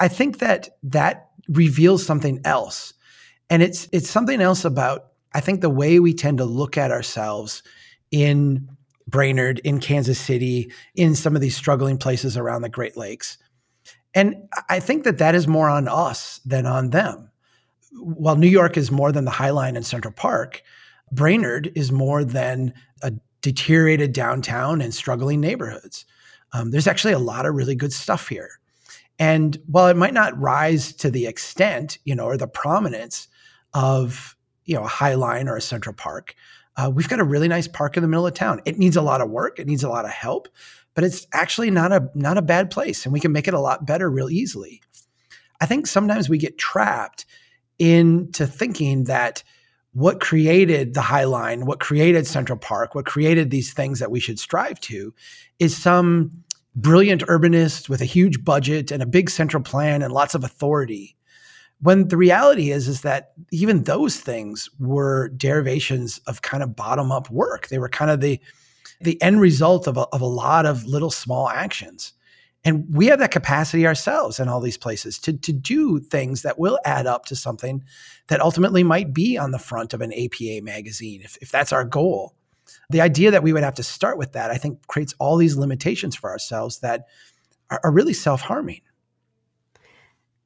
I 0.00 0.08
think 0.08 0.38
that 0.38 0.70
that 0.84 1.30
reveals 1.48 2.06
something 2.06 2.40
else. 2.44 2.94
And 3.50 3.62
it's 3.62 3.88
it's 3.92 4.08
something 4.08 4.40
else 4.40 4.64
about 4.64 5.06
I 5.34 5.40
think 5.40 5.60
the 5.60 5.70
way 5.70 5.98
we 5.98 6.14
tend 6.14 6.38
to 6.38 6.44
look 6.44 6.78
at 6.78 6.90
ourselves 6.90 7.62
in 8.10 8.68
Brainerd, 9.06 9.60
in 9.60 9.80
Kansas 9.80 10.20
City, 10.20 10.72
in 10.94 11.14
some 11.14 11.34
of 11.34 11.42
these 11.42 11.56
struggling 11.56 11.98
places 11.98 12.36
around 12.36 12.62
the 12.62 12.68
Great 12.68 12.96
Lakes. 12.96 13.38
And 14.14 14.48
I 14.68 14.80
think 14.80 15.04
that 15.04 15.18
that 15.18 15.34
is 15.34 15.46
more 15.46 15.68
on 15.68 15.88
us 15.88 16.40
than 16.44 16.66
on 16.66 16.90
them. 16.90 17.30
While 17.92 18.36
New 18.36 18.48
York 18.48 18.76
is 18.76 18.90
more 18.90 19.12
than 19.12 19.24
the 19.24 19.30
High 19.30 19.50
Line 19.50 19.76
and 19.76 19.84
Central 19.84 20.12
Park, 20.12 20.62
Brainerd 21.10 21.72
is 21.74 21.90
more 21.90 22.24
than 22.24 22.74
a 23.02 23.12
deteriorated 23.42 24.12
downtown 24.12 24.80
and 24.80 24.94
struggling 24.94 25.40
neighborhoods. 25.40 26.04
Um, 26.52 26.70
there's 26.70 26.86
actually 26.86 27.12
a 27.12 27.18
lot 27.18 27.46
of 27.46 27.54
really 27.54 27.74
good 27.74 27.92
stuff 27.92 28.28
here. 28.28 28.58
And 29.18 29.58
while 29.66 29.88
it 29.88 29.96
might 29.96 30.14
not 30.14 30.38
rise 30.38 30.92
to 30.94 31.10
the 31.10 31.26
extent, 31.26 31.98
you 32.04 32.14
know, 32.14 32.24
or 32.24 32.36
the 32.36 32.46
prominence 32.46 33.28
of, 33.74 34.36
you 34.64 34.74
know, 34.74 34.84
a 34.84 34.88
High 34.88 35.14
Line 35.14 35.48
or 35.48 35.56
a 35.56 35.62
Central 35.62 35.94
Park, 35.94 36.34
uh, 36.76 36.90
we've 36.94 37.08
got 37.08 37.18
a 37.18 37.24
really 37.24 37.48
nice 37.48 37.66
park 37.66 37.96
in 37.96 38.02
the 38.02 38.08
middle 38.08 38.26
of 38.26 38.34
town. 38.34 38.60
It 38.64 38.78
needs 38.78 38.96
a 38.96 39.02
lot 39.02 39.20
of 39.20 39.30
work. 39.30 39.58
It 39.58 39.66
needs 39.66 39.82
a 39.82 39.88
lot 39.88 40.04
of 40.04 40.12
help, 40.12 40.48
but 40.94 41.02
it's 41.02 41.26
actually 41.32 41.70
not 41.70 41.92
a 41.92 42.08
not 42.14 42.38
a 42.38 42.42
bad 42.42 42.70
place, 42.70 43.04
and 43.04 43.12
we 43.12 43.20
can 43.20 43.32
make 43.32 43.48
it 43.48 43.54
a 43.54 43.60
lot 43.60 43.86
better 43.86 44.08
real 44.08 44.30
easily. 44.30 44.80
I 45.60 45.66
think 45.66 45.88
sometimes 45.88 46.28
we 46.28 46.38
get 46.38 46.56
trapped 46.56 47.26
into 47.80 48.46
thinking 48.46 49.04
that 49.04 49.42
what 49.92 50.20
created 50.20 50.94
the 50.94 51.00
High 51.00 51.24
Line, 51.24 51.66
what 51.66 51.80
created 51.80 52.26
Central 52.26 52.58
Park, 52.58 52.94
what 52.94 53.06
created 53.06 53.50
these 53.50 53.72
things 53.72 53.98
that 53.98 54.10
we 54.10 54.20
should 54.20 54.38
strive 54.38 54.80
to 54.80 55.14
is 55.58 55.76
some 55.76 56.30
brilliant 56.76 57.22
urbanist 57.22 57.88
with 57.88 58.00
a 58.00 58.06
huge 58.06 58.44
budget 58.44 58.90
and 58.90 59.02
a 59.02 59.06
big 59.06 59.30
central 59.30 59.62
plan 59.62 60.02
and 60.02 60.12
lots 60.12 60.34
of 60.34 60.44
authority. 60.44 61.16
When 61.80 62.08
the 62.08 62.16
reality 62.16 62.70
is 62.70 62.88
is 62.88 63.02
that 63.02 63.32
even 63.50 63.84
those 63.84 64.18
things 64.18 64.68
were 64.78 65.28
derivations 65.30 66.18
of 66.26 66.42
kind 66.42 66.62
of 66.62 66.76
bottom 66.76 67.12
up 67.12 67.30
work. 67.30 67.68
They 67.68 67.78
were 67.78 67.88
kind 67.88 68.10
of 68.10 68.20
the 68.20 68.40
the 69.00 69.20
end 69.22 69.40
result 69.40 69.86
of 69.86 69.96
a, 69.96 70.08
of 70.08 70.20
a 70.20 70.26
lot 70.26 70.66
of 70.66 70.84
little 70.84 71.10
small 71.10 71.48
actions. 71.48 72.12
And 72.68 72.84
we 72.94 73.06
have 73.06 73.18
that 73.20 73.30
capacity 73.30 73.86
ourselves 73.86 74.38
in 74.38 74.46
all 74.46 74.60
these 74.60 74.76
places 74.76 75.18
to, 75.20 75.32
to 75.32 75.54
do 75.54 76.00
things 76.00 76.42
that 76.42 76.58
will 76.58 76.78
add 76.84 77.06
up 77.06 77.24
to 77.24 77.34
something 77.34 77.82
that 78.26 78.42
ultimately 78.42 78.82
might 78.82 79.14
be 79.14 79.38
on 79.38 79.52
the 79.52 79.58
front 79.58 79.94
of 79.94 80.02
an 80.02 80.12
APA 80.12 80.60
magazine, 80.62 81.22
if, 81.24 81.38
if 81.40 81.50
that's 81.50 81.72
our 81.72 81.86
goal. 81.86 82.34
The 82.90 83.00
idea 83.00 83.30
that 83.30 83.42
we 83.42 83.54
would 83.54 83.62
have 83.62 83.76
to 83.76 83.82
start 83.82 84.18
with 84.18 84.32
that, 84.32 84.50
I 84.50 84.58
think, 84.58 84.86
creates 84.86 85.14
all 85.18 85.38
these 85.38 85.56
limitations 85.56 86.14
for 86.14 86.28
ourselves 86.28 86.80
that 86.80 87.06
are, 87.70 87.80
are 87.82 87.90
really 87.90 88.12
self 88.12 88.42
harming. 88.42 88.82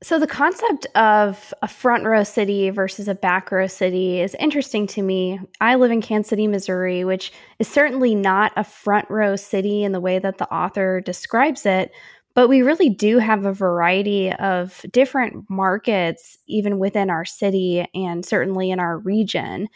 So, 0.02 0.18
the 0.18 0.26
concept 0.26 0.86
of 0.96 1.54
a 1.62 1.68
front 1.68 2.04
row 2.04 2.24
city 2.24 2.70
versus 2.70 3.06
a 3.06 3.14
back 3.14 3.52
row 3.52 3.68
city 3.68 4.20
is 4.20 4.34
interesting 4.34 4.88
to 4.88 5.02
me. 5.02 5.38
I 5.60 5.76
live 5.76 5.92
in 5.92 6.02
Kansas 6.02 6.30
City, 6.30 6.48
Missouri, 6.48 7.04
which 7.04 7.32
is 7.60 7.68
certainly 7.68 8.16
not 8.16 8.52
a 8.56 8.64
front 8.64 9.08
row 9.10 9.36
city 9.36 9.84
in 9.84 9.92
the 9.92 10.00
way 10.00 10.18
that 10.18 10.38
the 10.38 10.52
author 10.52 11.00
describes 11.00 11.66
it, 11.66 11.92
But 12.34 12.48
we 12.48 12.62
really 12.62 12.88
do 12.88 13.18
have 13.18 13.44
a 13.44 13.52
variety 13.52 14.32
of 14.32 14.84
different 14.90 15.48
markets, 15.50 16.38
even 16.46 16.78
within 16.78 17.10
our 17.10 17.24
city 17.24 17.86
and 17.94 18.24
certainly 18.24 18.70
in 18.70 18.80
our 18.80 18.98
region. 18.98 19.68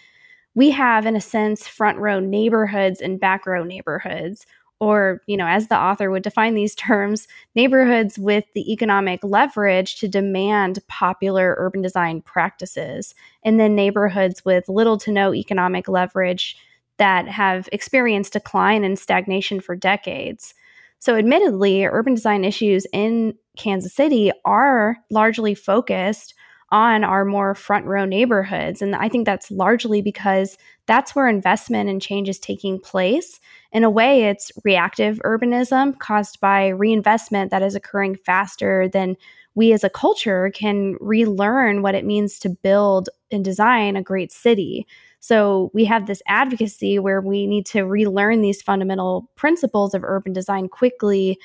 We 0.55 0.71
have, 0.71 1.05
in 1.05 1.17
a 1.17 1.21
sense, 1.21 1.69
front 1.69 1.99
row 1.99 2.19
neighborhoods 2.19 3.03
and 3.03 3.21
back 3.21 3.47
row 3.47 3.63
neighborhoods, 3.63 4.47
or, 4.79 5.23
you 5.27 5.37
know, 5.37 5.47
as 5.47 5.69
the 5.69 5.79
author 5.79 6.11
would 6.11 6.23
define 6.23 6.55
these 6.55 6.75
terms, 6.75 7.27
neighborhoods 7.55 8.19
with 8.19 8.45
the 8.55 8.73
economic 8.73 9.21
leverage 9.23 9.97
to 10.01 10.09
demand 10.09 10.79
popular 10.89 11.55
urban 11.59 11.83
design 11.83 12.21
practices, 12.21 13.15
and 13.43 13.59
then 13.59 13.75
neighborhoods 13.75 14.45
with 14.45 14.69
little 14.69 14.99
to 14.99 15.11
no 15.11 15.35
economic 15.35 15.89
leverage 15.89 16.57
that 16.99 17.29
have 17.29 17.69
experienced 17.73 18.33
decline 18.33 18.85
and 18.85 18.99
stagnation 18.99 19.61
for 19.61 19.77
decades. 19.77 20.55
So, 20.99 21.17
admittedly, 21.17 21.85
urban 21.85 22.15
design 22.15 22.45
issues 22.45 22.87
in 22.93 23.35
Kansas 23.57 23.95
City 23.95 24.33
are 24.45 24.97
largely 25.11 25.55
focused 25.55 26.35
on 26.71 27.05
our 27.05 27.25
more 27.25 27.55
front 27.55 27.87
row 27.87 28.05
neighborhoods. 28.05 28.83
And 28.83 28.97
I 28.97 29.09
think 29.09 29.25
that's 29.25 29.51
largely 29.51 30.03
because 30.03 30.59
that's 30.87 31.15
where 31.15 31.29
investment 31.29 31.89
and 31.89 32.03
change 32.03 32.29
is 32.29 32.39
taking 32.39 32.81
place. 32.81 33.39
In 33.77 33.85
a 33.85 33.91
way, 33.91 34.25
it's 34.25 34.51
reactive 34.65 35.21
urbanism 35.23 35.99
caused 35.99 36.41
by 36.41 36.69
reinvestment 36.69 37.51
that 37.51 37.61
is 37.61 37.75
occurring 37.75 38.17
faster 38.17 38.89
than 38.89 39.19
we 39.55 39.75
as 39.75 39.85
a 39.85 39.91
culture 39.91 40.51
can 40.55 40.97
relearn 40.99 41.83
what 41.83 41.95
it 41.95 42.07
means 42.07 42.39
to 42.39 42.49
build 42.49 43.11
and 43.31 43.45
design 43.45 43.95
a 43.95 44.03
great 44.03 44.33
city. 44.33 44.87
So 45.21 45.71
we 45.75 45.85
have 45.85 46.07
this 46.07 46.23
advocacy 46.27 46.99
where 46.99 47.21
we 47.21 47.47
need 47.47 47.67
to 47.67 47.83
relearn 47.83 48.41
these 48.41 48.63
fundamental 48.63 49.31
principles 49.37 49.93
of 49.93 50.05
urban 50.05 50.33
design 50.33 50.71
quickly 50.71 51.39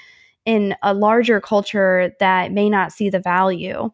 in 0.45 0.73
a 0.83 0.93
larger 0.93 1.41
culture 1.41 2.13
that 2.21 2.53
may 2.53 2.69
not 2.69 2.93
see 2.93 3.09
the 3.09 3.19
value. 3.19 3.91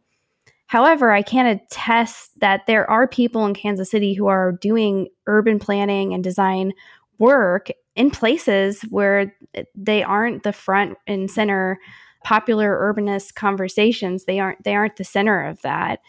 However, 0.67 1.11
I 1.11 1.23
can 1.23 1.47
attest 1.47 2.39
that 2.39 2.67
there 2.67 2.87
are 2.87 3.07
people 3.07 3.47
in 3.47 3.55
Kansas 3.55 3.89
City 3.89 4.13
who 4.13 4.27
are 4.27 4.51
doing 4.51 5.07
urban 5.25 5.57
planning 5.57 6.13
and 6.13 6.23
design 6.23 6.73
work 7.17 7.71
in 7.97 8.11
places 8.11 8.81
where 8.83 9.35
they 9.75 10.03
aren't 10.03 10.43
the 10.43 10.53
front 10.53 10.97
and 11.07 11.29
center 11.29 11.79
popular 12.23 12.93
urbanist 12.93 13.35
conversations. 13.35 14.25
They 14.25 14.39
aren't 14.39 14.63
they 14.63 14.75
aren't 14.75 14.95
the 14.95 15.03
center 15.03 15.43
of 15.45 15.61
that. 15.63 15.99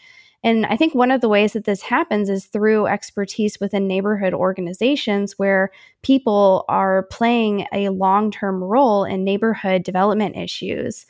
And 0.41 0.65
I 0.67 0.77
think 0.77 0.95
one 0.95 1.11
of 1.11 1.19
the 1.19 1.27
ways 1.27 1.51
that 1.51 1.65
this 1.65 1.81
happens 1.81 2.29
is 2.29 2.45
through 2.45 2.87
expertise 2.87 3.59
within 3.59 3.87
neighborhood 3.87 4.33
organizations 4.33 5.33
where 5.37 5.71
people 6.01 6.63
are 6.69 7.03
playing 7.11 7.67
a 7.73 7.89
long 7.89 8.31
term 8.31 8.63
role 8.63 9.03
in 9.03 9.25
neighborhood 9.25 9.83
development 9.83 10.37
issues 10.37 11.05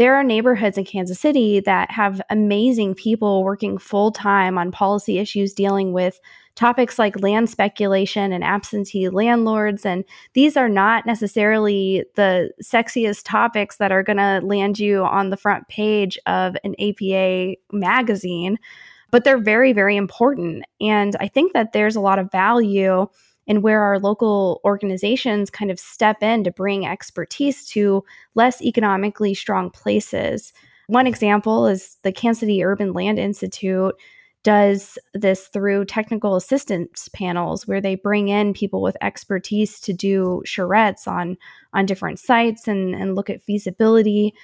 there 0.00 0.14
are 0.14 0.24
neighborhoods 0.24 0.78
in 0.78 0.84
Kansas 0.86 1.20
City 1.20 1.60
that 1.60 1.90
have 1.90 2.22
amazing 2.30 2.94
people 2.94 3.44
working 3.44 3.76
full 3.76 4.10
time 4.10 4.56
on 4.56 4.72
policy 4.72 5.18
issues 5.18 5.52
dealing 5.52 5.92
with 5.92 6.20
topics 6.60 6.98
like 6.98 7.22
land 7.22 7.48
speculation 7.48 8.34
and 8.34 8.44
absentee 8.44 9.08
landlords. 9.08 9.86
And 9.86 10.04
these 10.34 10.58
are 10.58 10.68
not 10.68 11.06
necessarily 11.06 12.04
the 12.16 12.50
sexiest 12.62 13.22
topics 13.24 13.78
that 13.78 13.90
are 13.90 14.02
going 14.02 14.18
to 14.18 14.42
land 14.44 14.78
you 14.78 15.02
on 15.02 15.30
the 15.30 15.38
front 15.38 15.66
page 15.68 16.18
of 16.26 16.58
an 16.62 16.74
APA 16.78 17.54
magazine, 17.72 18.58
but 19.10 19.24
they're 19.24 19.38
very, 19.38 19.72
very 19.72 19.96
important. 19.96 20.66
And 20.82 21.16
I 21.18 21.28
think 21.28 21.54
that 21.54 21.72
there's 21.72 21.96
a 21.96 22.00
lot 22.00 22.18
of 22.18 22.30
value 22.30 23.06
and 23.46 23.62
where 23.62 23.80
our 23.82 23.98
local 23.98 24.60
organizations 24.62 25.48
kind 25.48 25.70
of 25.70 25.80
step 25.80 26.22
in 26.22 26.44
to 26.44 26.50
bring 26.50 26.84
expertise 26.84 27.66
to 27.68 28.04
less 28.34 28.60
economically 28.60 29.32
strong 29.32 29.70
places. 29.70 30.52
One 30.88 31.06
example 31.06 31.66
is 31.66 31.96
the 32.02 32.12
Kansas 32.12 32.40
City 32.40 32.62
Urban 32.62 32.92
Land 32.92 33.18
Institute 33.18 33.94
does 34.42 34.98
this 35.12 35.48
through 35.48 35.84
technical 35.84 36.34
assistance 36.34 37.08
panels 37.12 37.66
where 37.66 37.80
they 37.80 37.94
bring 37.94 38.28
in 38.28 38.54
people 38.54 38.80
with 38.80 38.96
expertise 39.02 39.80
to 39.80 39.92
do 39.92 40.42
charrettes 40.46 41.06
on 41.06 41.36
on 41.72 41.86
different 41.86 42.18
sites 42.18 42.66
and, 42.66 42.94
and 42.94 43.14
look 43.14 43.28
at 43.28 43.42
feasibility. 43.42 44.34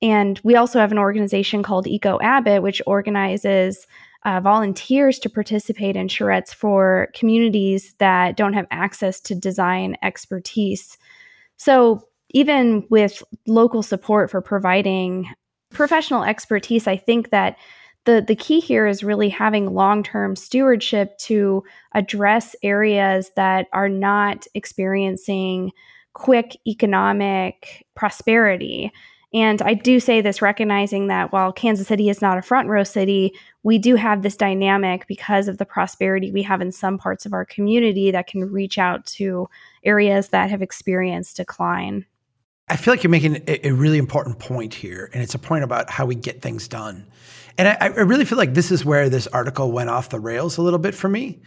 And 0.00 0.40
we 0.42 0.56
also 0.56 0.80
have 0.80 0.90
an 0.90 0.98
organization 0.98 1.62
called 1.62 1.86
Eco 1.86 2.18
Abbott, 2.20 2.62
which 2.62 2.82
organizes 2.86 3.86
uh, 4.24 4.40
volunteers 4.40 5.18
to 5.20 5.30
participate 5.30 5.96
in 5.96 6.08
charrettes 6.08 6.54
for 6.54 7.08
communities 7.14 7.94
that 7.98 8.36
don't 8.36 8.52
have 8.52 8.66
access 8.70 9.20
to 9.20 9.34
design 9.34 9.96
expertise. 10.02 10.96
So, 11.56 12.06
even 12.34 12.86
with 12.88 13.22
local 13.46 13.82
support 13.82 14.30
for 14.30 14.40
providing 14.40 15.28
professional 15.70 16.24
expertise, 16.24 16.86
I 16.86 16.96
think 16.96 17.30
that 17.30 17.56
the, 18.04 18.24
the 18.26 18.36
key 18.36 18.60
here 18.60 18.86
is 18.86 19.04
really 19.04 19.28
having 19.28 19.74
long 19.74 20.02
term 20.02 20.36
stewardship 20.36 21.16
to 21.18 21.62
address 21.94 22.56
areas 22.62 23.30
that 23.36 23.66
are 23.72 23.88
not 23.88 24.46
experiencing 24.54 25.70
quick 26.14 26.56
economic 26.66 27.86
prosperity. 27.94 28.92
And 29.34 29.62
I 29.62 29.72
do 29.74 29.98
say 29.98 30.20
this 30.20 30.42
recognizing 30.42 31.06
that 31.06 31.32
while 31.32 31.52
Kansas 31.52 31.88
City 31.88 32.10
is 32.10 32.20
not 32.20 32.36
a 32.36 32.42
front 32.42 32.68
row 32.68 32.84
city, 32.84 33.32
we 33.62 33.78
do 33.78 33.94
have 33.94 34.22
this 34.22 34.36
dynamic 34.36 35.06
because 35.06 35.48
of 35.48 35.56
the 35.56 35.64
prosperity 35.64 36.30
we 36.30 36.42
have 36.42 36.60
in 36.60 36.70
some 36.70 36.98
parts 36.98 37.24
of 37.24 37.32
our 37.32 37.46
community 37.46 38.10
that 38.10 38.26
can 38.26 38.50
reach 38.50 38.76
out 38.76 39.06
to 39.06 39.48
areas 39.84 40.28
that 40.28 40.50
have 40.50 40.60
experienced 40.60 41.36
decline. 41.36 42.04
I 42.68 42.76
feel 42.76 42.92
like 42.92 43.02
you're 43.02 43.10
making 43.10 43.42
a 43.48 43.70
really 43.72 43.98
important 43.98 44.38
point 44.38 44.72
here, 44.72 45.10
and 45.12 45.22
it's 45.22 45.34
a 45.34 45.38
point 45.38 45.64
about 45.64 45.90
how 45.90 46.06
we 46.06 46.14
get 46.14 46.40
things 46.42 46.68
done. 46.68 47.06
And 47.58 47.68
I, 47.68 47.76
I 47.80 47.86
really 47.86 48.24
feel 48.24 48.38
like 48.38 48.54
this 48.54 48.70
is 48.70 48.84
where 48.84 49.08
this 49.08 49.26
article 49.28 49.72
went 49.72 49.90
off 49.90 50.08
the 50.08 50.20
rails 50.20 50.58
a 50.58 50.62
little 50.62 50.78
bit 50.78 50.94
for 50.94 51.08
me. 51.08 51.42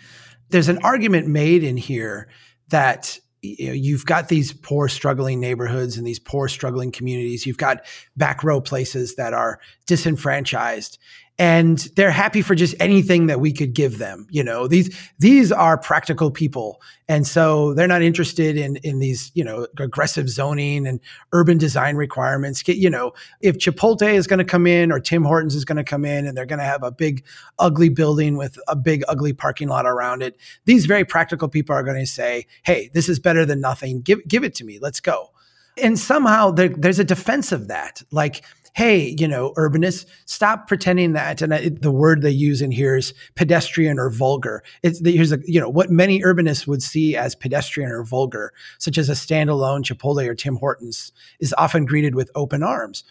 There's 0.49 0.69
an 0.69 0.79
argument 0.83 1.27
made 1.27 1.63
in 1.63 1.77
here 1.77 2.29
that 2.69 3.19
you 3.41 3.71
you've 3.71 4.05
got 4.05 4.27
these 4.27 4.53
poor, 4.53 4.87
struggling 4.87 5.39
neighborhoods 5.39 5.97
and 5.97 6.05
these 6.05 6.19
poor, 6.19 6.47
struggling 6.47 6.91
communities. 6.91 7.45
You've 7.45 7.57
got 7.57 7.85
back 8.15 8.43
row 8.43 8.61
places 8.61 9.15
that 9.15 9.33
are 9.33 9.59
disenfranchised 9.85 10.97
and 11.37 11.79
they're 11.97 12.11
happy 12.11 12.41
for 12.41 12.55
just 12.55 12.75
anything 12.79 13.27
that 13.27 13.41
we 13.41 13.51
could 13.51 13.73
give 13.73 13.97
them. 13.97 14.25
You 14.29 14.43
know, 14.43 14.67
these 14.67 14.95
these 15.19 15.51
are 15.51 15.77
practical 15.77 16.31
people, 16.31 16.81
and 17.09 17.27
so 17.27 17.73
they're 17.73 17.87
not 17.87 18.01
interested 18.01 18.55
in 18.55 18.77
in 18.77 18.99
these 18.99 19.31
you 19.33 19.43
know 19.43 19.67
aggressive 19.77 20.29
zoning 20.29 20.87
and 20.87 21.01
urban 21.33 21.57
design 21.57 21.97
requirements. 21.97 22.65
You 22.67 22.89
know, 22.89 23.13
if 23.41 23.57
Chipotle 23.57 24.13
is 24.13 24.27
going 24.27 24.39
to 24.39 24.45
come 24.45 24.65
in 24.65 24.91
or 24.91 24.99
Tim 24.99 25.23
Hortons 25.23 25.55
is 25.55 25.65
going 25.65 25.77
to 25.77 25.83
come 25.83 26.05
in, 26.05 26.25
and 26.25 26.37
they're 26.37 26.45
going 26.45 26.59
to 26.59 26.65
have 26.65 26.83
a 26.83 26.91
big 26.91 27.25
ugly 27.59 27.89
building 27.89 28.37
with 28.37 28.57
a 28.69 28.75
big 28.75 29.03
ugly 29.09 29.33
parking 29.33 29.67
lot 29.67 29.85
around 29.85 30.23
it, 30.23 30.37
these 30.63 30.85
very 30.85 31.03
practical 31.03 31.49
people 31.49 31.75
are 31.75 31.83
going 31.83 31.99
to 31.99 32.07
say, 32.07 32.47
"Hey, 32.63 32.89
this 32.93 33.09
is 33.09 33.19
better 33.19 33.45
than 33.45 33.59
nothing. 33.59 34.01
Give 34.01 34.25
give 34.25 34.45
it 34.45 34.55
to 34.55 34.63
me. 34.63 34.79
Let's 34.79 35.01
go." 35.01 35.31
And 35.77 35.99
somehow 35.99 36.51
there, 36.51 36.69
there's 36.69 36.99
a 36.99 37.03
defense 37.03 37.51
of 37.51 37.67
that, 37.67 38.01
like 38.09 38.45
hey, 38.75 39.15
you 39.17 39.25
know, 39.25 39.53
urbanists, 39.53 40.05
stop 40.25 40.67
pretending 40.67 41.13
that. 41.13 41.41
And 41.41 41.53
I, 41.53 41.69
the 41.69 41.91
word 41.91 42.21
they 42.21 42.29
use 42.29 42.61
in 42.61 42.71
here 42.71 42.97
is 42.97 43.13
pedestrian 43.35 43.97
or 43.97 44.09
vulgar. 44.09 44.63
It's 44.83 44.99
here's 44.99 45.31
a, 45.31 45.39
you 45.45 45.61
know, 45.61 45.69
what 45.69 45.89
many 45.89 46.21
urbanists 46.21 46.67
would 46.67 46.83
see 46.83 47.15
as 47.15 47.35
pedestrian 47.35 47.89
or 47.89 48.03
vulgar, 48.03 48.51
such 48.77 48.97
as 48.97 49.09
a 49.09 49.13
standalone 49.13 49.83
Chipotle 49.83 50.27
or 50.27 50.35
Tim 50.35 50.57
Hortons, 50.57 51.13
is 51.39 51.55
often 51.57 51.85
greeted 51.85 52.15
with 52.15 52.29
open 52.35 52.63
arms. 52.63 53.05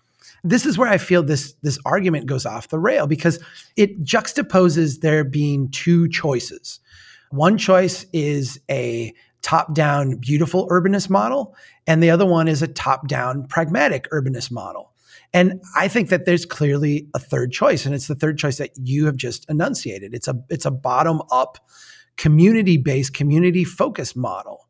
This 0.44 0.66
is 0.66 0.76
where 0.76 0.90
I 0.90 0.98
feel 0.98 1.22
this 1.22 1.54
this 1.62 1.78
argument 1.86 2.26
goes 2.26 2.44
off 2.44 2.68
the 2.68 2.78
rail 2.78 3.06
because 3.06 3.42
it 3.76 4.04
juxtaposes 4.04 5.00
there 5.00 5.24
being 5.24 5.70
two 5.70 6.10
choices. 6.10 6.78
One 7.30 7.56
choice 7.56 8.04
is 8.12 8.60
a 8.70 9.14
top 9.40 9.72
down, 9.72 10.16
beautiful 10.16 10.68
urbanist 10.68 11.08
model, 11.08 11.56
and 11.86 12.02
the 12.02 12.10
other 12.10 12.26
one 12.26 12.48
is 12.48 12.60
a 12.60 12.68
top 12.68 13.08
down, 13.08 13.46
pragmatic 13.46 14.10
urbanist 14.10 14.50
model. 14.50 14.90
And 15.34 15.60
I 15.76 15.88
think 15.88 16.10
that 16.10 16.26
there's 16.26 16.46
clearly 16.46 17.08
a 17.12 17.18
third 17.18 17.50
choice, 17.50 17.84
and 17.84 17.94
it's 17.94 18.06
the 18.06 18.14
third 18.14 18.38
choice 18.38 18.58
that 18.58 18.70
you 18.76 19.04
have 19.06 19.16
just 19.16 19.44
enunciated. 19.50 20.14
It's 20.14 20.28
a 20.28 20.36
it's 20.48 20.64
a 20.64 20.70
bottom 20.70 21.20
up, 21.32 21.58
community 22.16 22.76
based, 22.76 23.12
community 23.12 23.64
focused 23.64 24.16
model. 24.16 24.68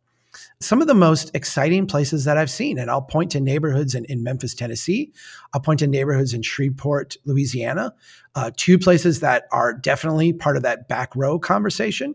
Some 0.60 0.80
of 0.80 0.88
the 0.88 0.94
most 0.94 1.30
exciting 1.34 1.86
places 1.86 2.24
that 2.24 2.38
I've 2.38 2.50
seen, 2.50 2.78
and 2.78 2.90
I'll 2.90 3.02
point 3.02 3.30
to 3.32 3.40
neighborhoods 3.40 3.94
in, 3.94 4.06
in 4.06 4.22
Memphis, 4.22 4.54
Tennessee. 4.54 5.12
I'll 5.52 5.60
point 5.60 5.80
to 5.80 5.86
neighborhoods 5.86 6.32
in 6.32 6.40
Shreveport, 6.40 7.18
Louisiana, 7.26 7.94
uh, 8.34 8.50
two 8.56 8.78
places 8.78 9.20
that 9.20 9.44
are 9.52 9.74
definitely 9.74 10.32
part 10.32 10.56
of 10.56 10.62
that 10.62 10.88
back 10.88 11.14
row 11.14 11.38
conversation. 11.38 12.14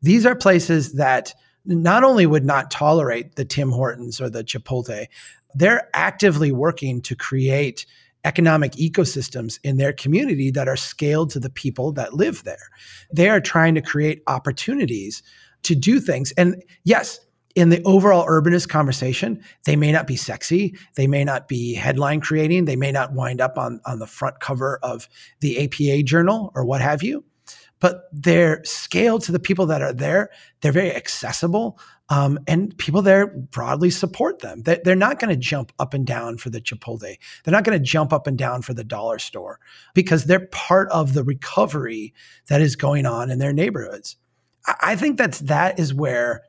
These 0.00 0.24
are 0.24 0.34
places 0.34 0.94
that 0.94 1.34
not 1.66 2.04
only 2.04 2.26
would 2.26 2.44
not 2.44 2.70
tolerate 2.70 3.36
the 3.36 3.44
Tim 3.44 3.70
Hortons 3.70 4.20
or 4.20 4.28
the 4.28 4.44
Chipotle, 4.44 5.06
they're 5.54 5.88
actively 5.94 6.52
working 6.52 7.00
to 7.02 7.14
create 7.14 7.86
economic 8.24 8.72
ecosystems 8.72 9.58
in 9.62 9.76
their 9.76 9.92
community 9.92 10.50
that 10.50 10.68
are 10.68 10.76
scaled 10.76 11.30
to 11.30 11.38
the 11.38 11.50
people 11.50 11.92
that 11.92 12.14
live 12.14 12.42
there. 12.44 12.70
They 13.12 13.28
are 13.28 13.40
trying 13.40 13.74
to 13.74 13.82
create 13.82 14.22
opportunities 14.26 15.22
to 15.64 15.74
do 15.74 16.00
things. 16.00 16.32
And 16.32 16.62
yes, 16.84 17.20
in 17.54 17.68
the 17.68 17.82
overall 17.84 18.26
urbanist 18.26 18.68
conversation, 18.68 19.42
they 19.64 19.76
may 19.76 19.92
not 19.92 20.06
be 20.06 20.16
sexy. 20.16 20.76
They 20.96 21.06
may 21.06 21.24
not 21.24 21.48
be 21.48 21.74
headline 21.74 22.20
creating. 22.20 22.64
They 22.64 22.76
may 22.76 22.90
not 22.90 23.12
wind 23.12 23.40
up 23.40 23.58
on, 23.58 23.80
on 23.86 23.98
the 23.98 24.06
front 24.06 24.40
cover 24.40 24.78
of 24.82 25.08
the 25.40 25.64
APA 25.64 26.02
journal 26.02 26.50
or 26.54 26.64
what 26.64 26.80
have 26.80 27.02
you. 27.02 27.24
But 27.78 28.04
they're 28.12 28.64
scaled 28.64 29.22
to 29.24 29.32
the 29.32 29.38
people 29.38 29.66
that 29.66 29.82
are 29.82 29.92
there. 29.92 30.30
They're 30.62 30.72
very 30.72 30.94
accessible. 30.94 31.78
Um, 32.10 32.38
and 32.46 32.76
people 32.76 33.00
there 33.00 33.28
broadly 33.28 33.88
support 33.90 34.40
them. 34.40 34.62
They're 34.62 34.94
not 34.94 35.18
going 35.18 35.30
to 35.30 35.40
jump 35.40 35.72
up 35.78 35.94
and 35.94 36.06
down 36.06 36.36
for 36.36 36.50
the 36.50 36.60
Chipotle. 36.60 37.16
They're 37.42 37.52
not 37.52 37.64
going 37.64 37.78
to 37.78 37.84
jump 37.84 38.12
up 38.12 38.26
and 38.26 38.36
down 38.36 38.60
for 38.60 38.74
the 38.74 38.84
dollar 38.84 39.18
store 39.18 39.58
because 39.94 40.24
they're 40.24 40.46
part 40.48 40.90
of 40.90 41.14
the 41.14 41.24
recovery 41.24 42.12
that 42.48 42.60
is 42.60 42.76
going 42.76 43.06
on 43.06 43.30
in 43.30 43.38
their 43.38 43.54
neighborhoods. 43.54 44.16
I 44.82 44.96
think 44.96 45.16
that's 45.16 45.40
that 45.40 45.78
is 45.78 45.94
where 45.94 46.42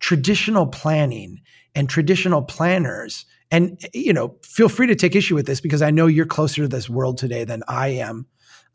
traditional 0.00 0.66
planning 0.66 1.40
and 1.74 1.88
traditional 1.88 2.42
planners 2.42 3.26
and 3.50 3.80
you 3.94 4.12
know 4.12 4.34
feel 4.42 4.68
free 4.68 4.86
to 4.86 4.94
take 4.94 5.14
issue 5.14 5.34
with 5.34 5.46
this 5.46 5.60
because 5.60 5.82
i 5.82 5.90
know 5.90 6.06
you're 6.06 6.26
closer 6.26 6.62
to 6.62 6.68
this 6.68 6.88
world 6.88 7.16
today 7.16 7.44
than 7.44 7.62
i 7.68 7.88
am 7.88 8.26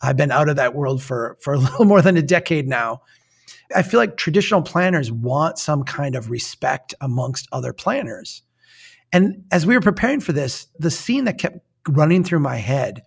i've 0.01 0.17
been 0.17 0.31
out 0.31 0.49
of 0.49 0.55
that 0.55 0.73
world 0.73 1.01
for 1.01 1.37
for 1.41 1.53
a 1.53 1.57
little 1.59 1.85
more 1.85 2.01
than 2.01 2.17
a 2.17 2.21
decade 2.21 2.67
now 2.67 3.01
i 3.75 3.81
feel 3.81 3.99
like 3.99 4.17
traditional 4.17 4.61
planners 4.61 5.11
want 5.11 5.57
some 5.57 5.83
kind 5.83 6.15
of 6.15 6.29
respect 6.29 6.93
amongst 7.01 7.47
other 7.51 7.73
planners 7.73 8.43
and 9.13 9.43
as 9.51 9.65
we 9.65 9.75
were 9.75 9.81
preparing 9.81 10.19
for 10.19 10.33
this 10.33 10.67
the 10.79 10.91
scene 10.91 11.25
that 11.25 11.37
kept 11.37 11.59
running 11.87 12.23
through 12.23 12.39
my 12.39 12.57
head 12.57 13.03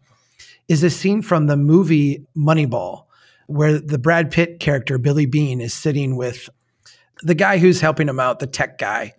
is 0.68 0.82
a 0.82 0.90
scene 0.90 1.22
from 1.22 1.46
the 1.46 1.56
movie 1.56 2.26
moneyball 2.36 3.04
where 3.46 3.78
the 3.78 3.98
brad 3.98 4.30
pitt 4.30 4.60
character 4.60 4.98
billy 4.98 5.26
Beane, 5.26 5.60
is 5.60 5.74
sitting 5.74 6.16
with 6.16 6.48
the 7.22 7.34
guy 7.34 7.58
who's 7.58 7.80
helping 7.80 8.08
him 8.08 8.20
out, 8.20 8.38
the 8.38 8.46
tech 8.46 8.78
guy, 8.78 9.14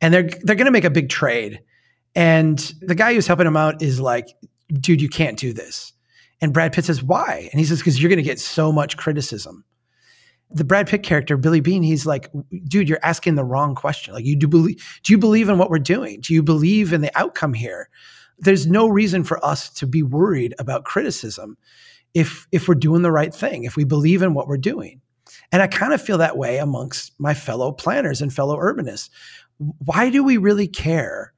and 0.00 0.12
they're 0.12 0.28
they're 0.42 0.56
going 0.56 0.66
to 0.66 0.72
make 0.72 0.84
a 0.84 0.90
big 0.90 1.08
trade. 1.08 1.60
And 2.16 2.58
the 2.80 2.94
guy 2.94 3.14
who's 3.14 3.26
helping 3.26 3.46
him 3.46 3.56
out 3.56 3.82
is 3.82 4.00
like, 4.00 4.28
dude, 4.72 5.02
you 5.02 5.08
can't 5.08 5.38
do 5.38 5.52
this. 5.52 5.92
And 6.40 6.52
Brad 6.52 6.72
Pitt 6.72 6.84
says, 6.84 7.02
why? 7.02 7.48
And 7.50 7.58
he 7.58 7.66
says, 7.66 7.78
because 7.78 8.00
you're 8.00 8.08
going 8.08 8.18
to 8.18 8.22
get 8.22 8.38
so 8.38 8.70
much 8.70 8.96
criticism. 8.96 9.64
The 10.54 10.64
Brad 10.64 10.88
Pitt 10.88 11.02
character, 11.02 11.36
Billy 11.36 11.60
Beane, 11.60 11.82
he's 11.82 12.06
like, 12.06 12.30
dude, 12.64 12.88
you're 12.88 12.98
asking 13.02 13.34
the 13.34 13.44
wrong 13.44 13.74
question. 13.74 14.14
Like, 14.14 14.24
you 14.24 14.36
do 14.36 14.46
believe, 14.46 15.00
do 15.02 15.12
you 15.12 15.18
believe 15.18 15.48
in 15.48 15.58
what 15.58 15.68
we're 15.68 15.78
doing? 15.78 16.20
Do 16.20 16.32
you 16.32 16.42
believe 16.42 16.92
in 16.92 17.00
the 17.00 17.16
outcome 17.18 17.54
here? 17.54 17.88
There's 18.38 18.66
no 18.66 18.88
reason 18.88 19.24
for 19.24 19.44
us 19.44 19.68
to 19.70 19.86
be 19.86 20.02
worried 20.02 20.54
about 20.58 20.84
criticism 20.84 21.56
if 22.14 22.46
if 22.52 22.68
we're 22.68 22.76
doing 22.76 23.02
the 23.02 23.12
right 23.12 23.34
thing, 23.34 23.64
if 23.64 23.76
we 23.76 23.84
believe 23.84 24.22
in 24.22 24.34
what 24.34 24.46
we're 24.46 24.56
doing. 24.56 25.00
And 25.52 25.62
I 25.62 25.66
kind 25.66 25.92
of 25.92 26.00
feel 26.00 26.18
that 26.18 26.36
way 26.36 26.58
amongst 26.58 27.12
my 27.18 27.34
fellow 27.34 27.72
planners 27.72 28.22
and 28.22 28.32
fellow 28.32 28.56
urbanists. 28.56 29.10
Why 29.58 30.10
do 30.10 30.22
we 30.22 30.36
really 30.36 30.68
care 30.68 31.32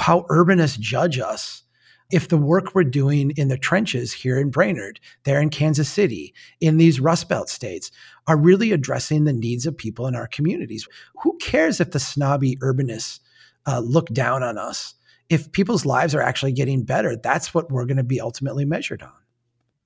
how 0.00 0.22
urbanists 0.30 0.78
judge 0.78 1.18
us 1.18 1.62
if 2.10 2.28
the 2.28 2.36
work 2.36 2.74
we're 2.74 2.84
doing 2.84 3.32
in 3.36 3.48
the 3.48 3.56
trenches 3.56 4.12
here 4.12 4.38
in 4.38 4.50
Brainerd, 4.50 5.00
there 5.24 5.40
in 5.40 5.50
Kansas 5.50 5.88
City, 5.88 6.34
in 6.60 6.76
these 6.76 7.00
Rust 7.00 7.28
Belt 7.28 7.48
states, 7.48 7.90
are 8.26 8.36
really 8.36 8.72
addressing 8.72 9.24
the 9.24 9.32
needs 9.32 9.66
of 9.66 9.76
people 9.76 10.06
in 10.06 10.14
our 10.14 10.26
communities? 10.26 10.86
Who 11.22 11.36
cares 11.38 11.80
if 11.80 11.90
the 11.90 12.00
snobby 12.00 12.56
urbanists 12.56 13.20
uh, 13.66 13.80
look 13.80 14.08
down 14.08 14.42
on 14.42 14.58
us? 14.58 14.94
If 15.28 15.52
people's 15.52 15.86
lives 15.86 16.14
are 16.14 16.20
actually 16.20 16.52
getting 16.52 16.84
better, 16.84 17.16
that's 17.16 17.54
what 17.54 17.70
we're 17.70 17.86
going 17.86 17.96
to 17.96 18.02
be 18.02 18.20
ultimately 18.20 18.64
measured 18.64 19.02
on. 19.02 19.12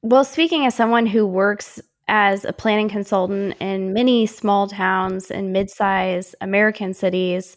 Well, 0.03 0.25
speaking 0.25 0.67
as 0.67 0.75
someone 0.75 1.07
who 1.07 1.27
works 1.27 1.81
as 2.09 2.45
a 2.45 2.53
planning 2.53 2.89
consultant 2.89 3.57
in 3.61 3.93
many 3.93 4.27
small 4.27 4.69
towns 4.69 5.31
and 5.31 5.53
mid-sized 5.53 6.35
American 6.41 6.95
cities, 6.95 7.57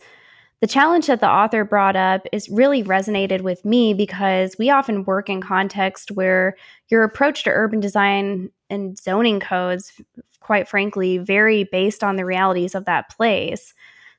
the 0.62 0.68
challenge 0.68 1.08
that 1.08 1.22
the 1.22 1.30
author 1.30 1.64
brought 1.64 1.96
up 1.96 2.26
is 2.34 2.50
really 2.50 2.84
resonated 2.84 3.42
with 3.42 3.64
me 3.64 3.94
because 3.94 4.58
we 4.60 4.70
often 4.70 5.06
work 5.06 5.30
in 5.30 5.42
context 5.42 6.12
where 6.12 6.58
your 6.90 7.04
approach 7.04 7.44
to 7.46 7.50
urban 7.50 7.80
design 7.80 8.50
and 8.70 8.98
zoning 8.98 9.40
codes, 9.40 9.94
quite 10.42 10.68
frankly, 10.68 11.18
vary 11.18 11.64
based 11.64 12.04
on 12.04 12.18
the 12.18 12.26
realities 12.26 12.76
of 12.76 12.86
that 12.86 13.10
place. 13.10 13.74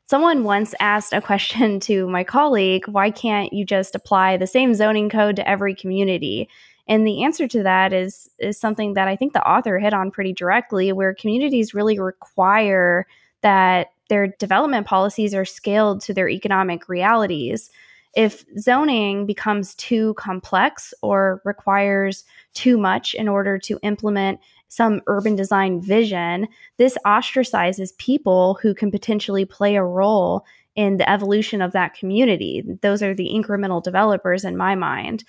Someone 0.06 0.42
once 0.42 0.74
asked 0.80 1.12
a 1.12 1.20
question 1.20 1.78
to 1.88 2.08
my 2.08 2.24
colleague, 2.24 2.88
why 2.88 3.10
can't 3.10 3.52
you 3.52 3.64
just 3.64 3.94
apply 3.94 4.36
the 4.36 4.46
same 4.46 4.74
zoning 4.74 5.10
code 5.10 5.36
to 5.36 5.48
every 5.48 5.74
community? 5.74 6.48
And 6.88 7.06
the 7.06 7.22
answer 7.22 7.46
to 7.48 7.62
that 7.62 7.92
is 7.92 8.28
is 8.38 8.58
something 8.58 8.94
that 8.94 9.06
I 9.06 9.14
think 9.14 9.34
the 9.34 9.48
author 9.48 9.78
hit 9.78 9.92
on 9.92 10.10
pretty 10.10 10.32
directly, 10.32 10.90
where 10.92 11.14
communities 11.14 11.74
really 11.74 12.00
require 12.00 13.06
that 13.42 13.88
their 14.10 14.26
development 14.38 14.86
policies 14.86 15.34
are 15.34 15.46
scaled 15.46 16.02
to 16.02 16.12
their 16.12 16.28
economic 16.28 16.88
realities. 16.88 17.70
If 18.14 18.44
zoning 18.58 19.24
becomes 19.24 19.74
too 19.76 20.14
complex 20.14 20.92
or 21.00 21.40
requires 21.44 22.24
too 22.52 22.76
much 22.76 23.14
in 23.14 23.28
order 23.28 23.58
to 23.60 23.78
implement 23.82 24.40
some 24.68 25.00
urban 25.06 25.36
design 25.36 25.80
vision, 25.80 26.48
this 26.76 26.98
ostracizes 27.06 27.96
people 27.98 28.58
who 28.60 28.74
can 28.74 28.90
potentially 28.90 29.44
play 29.44 29.76
a 29.76 29.84
role 29.84 30.44
in 30.74 30.96
the 30.96 31.08
evolution 31.08 31.62
of 31.62 31.72
that 31.72 31.94
community. 31.94 32.64
Those 32.82 33.02
are 33.02 33.14
the 33.14 33.30
incremental 33.32 33.82
developers 33.82 34.44
in 34.44 34.56
my 34.56 34.74
mind 34.74 35.24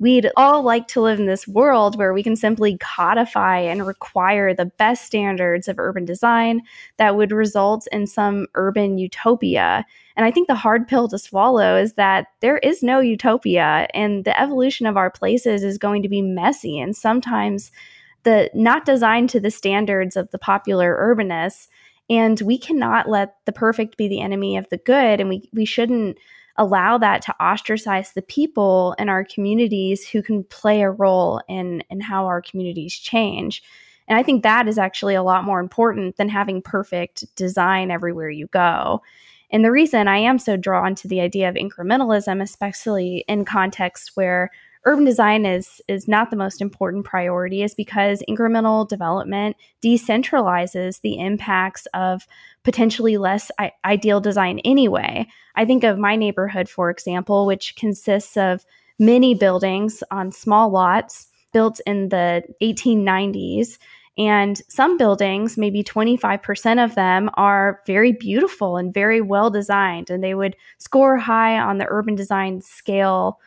we'd 0.00 0.30
all 0.36 0.62
like 0.62 0.88
to 0.88 1.00
live 1.00 1.20
in 1.20 1.26
this 1.26 1.46
world 1.46 1.96
where 1.96 2.14
we 2.14 2.22
can 2.22 2.34
simply 2.34 2.78
codify 2.78 3.58
and 3.58 3.86
require 3.86 4.52
the 4.52 4.64
best 4.64 5.04
standards 5.04 5.68
of 5.68 5.78
urban 5.78 6.06
design 6.06 6.62
that 6.96 7.16
would 7.16 7.30
result 7.30 7.86
in 7.92 8.06
some 8.06 8.46
urban 8.54 8.96
utopia. 8.96 9.84
And 10.16 10.24
I 10.24 10.30
think 10.30 10.48
the 10.48 10.54
hard 10.54 10.88
pill 10.88 11.06
to 11.08 11.18
swallow 11.18 11.76
is 11.76 11.92
that 11.94 12.28
there 12.40 12.58
is 12.58 12.82
no 12.82 13.00
utopia, 13.00 13.86
and 13.94 14.24
the 14.24 14.38
evolution 14.40 14.86
of 14.86 14.96
our 14.96 15.10
places 15.10 15.62
is 15.62 15.78
going 15.78 16.02
to 16.02 16.08
be 16.08 16.22
messy 16.22 16.80
and 16.80 16.96
sometimes 16.96 17.70
the 18.22 18.50
not 18.54 18.84
designed 18.84 19.30
to 19.30 19.40
the 19.40 19.50
standards 19.50 20.16
of 20.16 20.30
the 20.30 20.38
popular 20.38 20.96
urbanists. 20.98 21.68
And 22.08 22.40
we 22.40 22.58
cannot 22.58 23.08
let 23.08 23.36
the 23.46 23.52
perfect 23.52 23.96
be 23.96 24.08
the 24.08 24.20
enemy 24.20 24.56
of 24.56 24.68
the 24.68 24.78
good, 24.78 25.20
and 25.20 25.28
we 25.28 25.48
we 25.52 25.64
shouldn't 25.64 26.18
allow 26.60 26.98
that 26.98 27.22
to 27.22 27.34
ostracize 27.40 28.12
the 28.12 28.22
people 28.22 28.94
in 28.98 29.08
our 29.08 29.24
communities 29.24 30.06
who 30.06 30.22
can 30.22 30.44
play 30.44 30.82
a 30.82 30.90
role 30.90 31.40
in 31.48 31.82
in 31.90 32.00
how 32.00 32.26
our 32.26 32.42
communities 32.42 32.94
change. 32.94 33.62
And 34.06 34.18
I 34.18 34.22
think 34.22 34.42
that 34.42 34.68
is 34.68 34.76
actually 34.76 35.14
a 35.14 35.22
lot 35.22 35.44
more 35.44 35.58
important 35.58 36.16
than 36.16 36.28
having 36.28 36.60
perfect 36.60 37.24
design 37.34 37.90
everywhere 37.90 38.28
you 38.28 38.46
go. 38.48 39.00
And 39.50 39.64
the 39.64 39.72
reason 39.72 40.06
I 40.06 40.18
am 40.18 40.38
so 40.38 40.56
drawn 40.56 40.94
to 40.96 41.08
the 41.08 41.20
idea 41.20 41.48
of 41.48 41.54
incrementalism, 41.54 42.42
especially 42.42 43.24
in 43.26 43.44
contexts 43.44 44.14
where 44.14 44.50
urban 44.84 45.04
design 45.04 45.44
is 45.44 45.80
is 45.88 46.08
not 46.08 46.30
the 46.30 46.36
most 46.36 46.60
important 46.60 47.04
priority 47.04 47.62
is 47.62 47.74
because 47.74 48.22
incremental 48.28 48.88
development 48.88 49.56
decentralizes 49.84 51.00
the 51.00 51.18
impacts 51.18 51.86
of 51.94 52.26
potentially 52.64 53.16
less 53.16 53.50
I- 53.58 53.72
ideal 53.84 54.20
design 54.20 54.60
anyway. 54.60 55.26
I 55.56 55.64
think 55.64 55.84
of 55.84 55.98
my 55.98 56.16
neighborhood 56.16 56.68
for 56.68 56.90
example, 56.90 57.46
which 57.46 57.76
consists 57.76 58.36
of 58.36 58.64
many 58.98 59.34
buildings 59.34 60.02
on 60.10 60.32
small 60.32 60.70
lots 60.70 61.28
built 61.52 61.80
in 61.86 62.10
the 62.10 62.42
1890s 62.62 63.78
and 64.18 64.60
some 64.68 64.98
buildings, 64.98 65.56
maybe 65.56 65.82
25% 65.82 66.84
of 66.84 66.94
them, 66.94 67.30
are 67.34 67.80
very 67.86 68.12
beautiful 68.12 68.76
and 68.76 68.92
very 68.92 69.20
well 69.20 69.50
designed. 69.50 70.10
And 70.10 70.22
they 70.22 70.34
would 70.34 70.56
score 70.78 71.16
high 71.16 71.58
on 71.58 71.78
the 71.78 71.86
urban 71.88 72.16
design 72.16 72.60
scale 72.60 73.40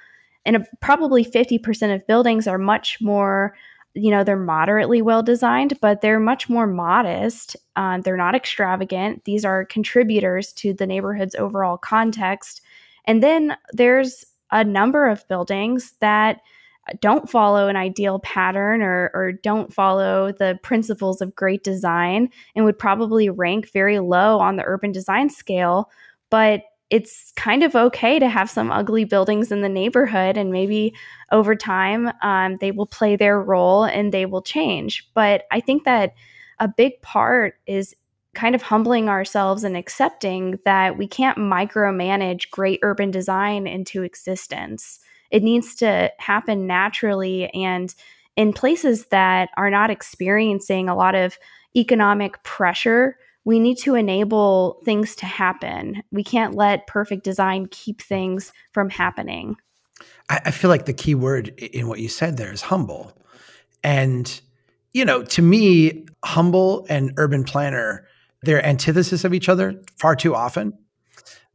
and 0.46 0.66
probably 0.82 1.24
50% 1.24 1.96
of 1.96 2.08
buildings 2.08 2.48
are 2.48 2.58
much 2.58 3.00
more 3.02 3.56
you 3.96 4.10
know 4.10 4.24
they're 4.24 4.36
moderately 4.36 5.04
well 5.04 5.22
designed 5.22 5.80
but 5.80 6.02
they're 6.02 6.20
much 6.20 6.50
more 6.50 6.66
modest. 6.66 7.56
Uh, 7.76 8.00
they're 8.02 8.18
not 8.18 8.36
extravagant. 8.36 9.24
These 9.26 9.46
are 9.46 9.66
contributors 9.66 10.52
to 10.54 10.74
the 10.74 10.88
neighborhood's 10.88 11.36
overall 11.36 11.78
context. 11.78 12.62
And 13.06 13.22
then 13.22 13.56
there's 13.72 14.26
a 14.52 14.64
number 14.64 15.08
of 15.08 15.28
buildings 15.28 15.94
that 16.00 16.42
don't 17.00 17.30
follow 17.30 17.68
an 17.68 17.76
ideal 17.76 18.20
pattern 18.20 18.82
or, 18.82 19.10
or 19.14 19.32
don't 19.32 19.74
follow 19.74 20.32
the 20.32 20.60
principles 20.64 21.22
of 21.22 21.36
great 21.36 21.64
design 21.64 22.30
and 22.56 22.66
would 22.66 22.78
probably 22.78 23.30
rank 23.30 23.72
very 23.72 24.00
low 24.00 24.40
on 24.40 24.58
the 24.58 24.66
urban 24.66 24.92
design 24.92 25.30
scale. 25.30 25.90
But 26.30 26.64
it's 26.94 27.34
kind 27.36 27.64
of 27.64 27.76
okay 27.76 28.20
to 28.20 28.30
have 28.30 28.52
some 28.52 28.72
ugly 28.72 29.04
buildings 29.04 29.52
in 29.52 29.62
the 29.62 29.68
neighborhood 29.68 30.38
and 30.38 30.52
maybe 30.52 30.94
over 31.32 31.56
time 31.56 32.12
um, 32.22 32.58
they 32.58 32.70
will 32.70 32.86
play 32.86 33.16
their 33.16 33.42
role 33.42 33.84
and 33.84 34.12
they 34.12 34.28
will 34.28 34.44
change. 34.44 35.10
But 35.16 35.46
i 35.50 35.60
think 35.60 35.86
that 35.86 36.14
a 36.60 36.68
big 36.68 37.02
part 37.02 37.56
is 37.66 37.96
kind 38.36 38.54
of 38.54 38.62
humbling 38.62 39.10
ourselves 39.10 39.64
and 39.64 39.76
accepting 39.76 40.60
that 40.66 40.96
we 40.96 41.08
can't 41.08 41.40
micromanage 41.40 42.52
great 42.52 42.80
urban 42.84 43.10
design 43.10 43.66
into 43.66 44.04
existence. 44.04 45.00
It 45.32 45.42
needs 45.42 45.74
to 45.78 46.12
happen 46.20 46.68
naturally 46.68 47.50
and 47.56 47.94
in 48.36 48.54
places 48.54 49.08
that 49.08 49.50
are 49.58 49.72
not 49.72 49.90
experiencing 49.90 50.90
a 50.90 50.96
lot 50.96 51.16
of 51.16 51.40
economic 51.76 52.42
pressure 52.44 53.18
we 53.46 53.60
need 53.60 53.78
to 53.80 53.96
enable 53.96 54.82
things 54.86 55.16
to 55.18 55.26
happen. 55.26 56.04
We 56.12 56.24
can't 56.24 56.56
let 56.56 56.88
perfect 56.88 57.24
design 57.24 57.68
keep 57.70 58.02
things 58.02 58.54
from 58.72 58.90
happening. 58.90 59.58
I, 60.30 60.42
I 60.46 60.52
feel 60.52 60.70
like 60.70 60.86
the 60.86 60.94
key 60.94 61.16
word 61.16 61.50
in 61.60 61.88
what 61.88 62.00
you 62.00 62.08
said 62.08 62.38
there 62.38 62.52
is 62.52 62.62
humble. 62.62 63.18
And, 63.84 64.42
you 64.94 65.04
know, 65.04 65.24
to 65.24 65.42
me, 65.42 66.06
humble 66.24 66.86
and 66.90 67.14
urban 67.18 67.44
planner, 67.44 68.08
they're 68.44 68.66
antithesis 68.66 69.24
of 69.24 69.34
each 69.34 69.50
other 69.50 69.82
far 69.98 70.16
too 70.16 70.36
often. 70.36 70.78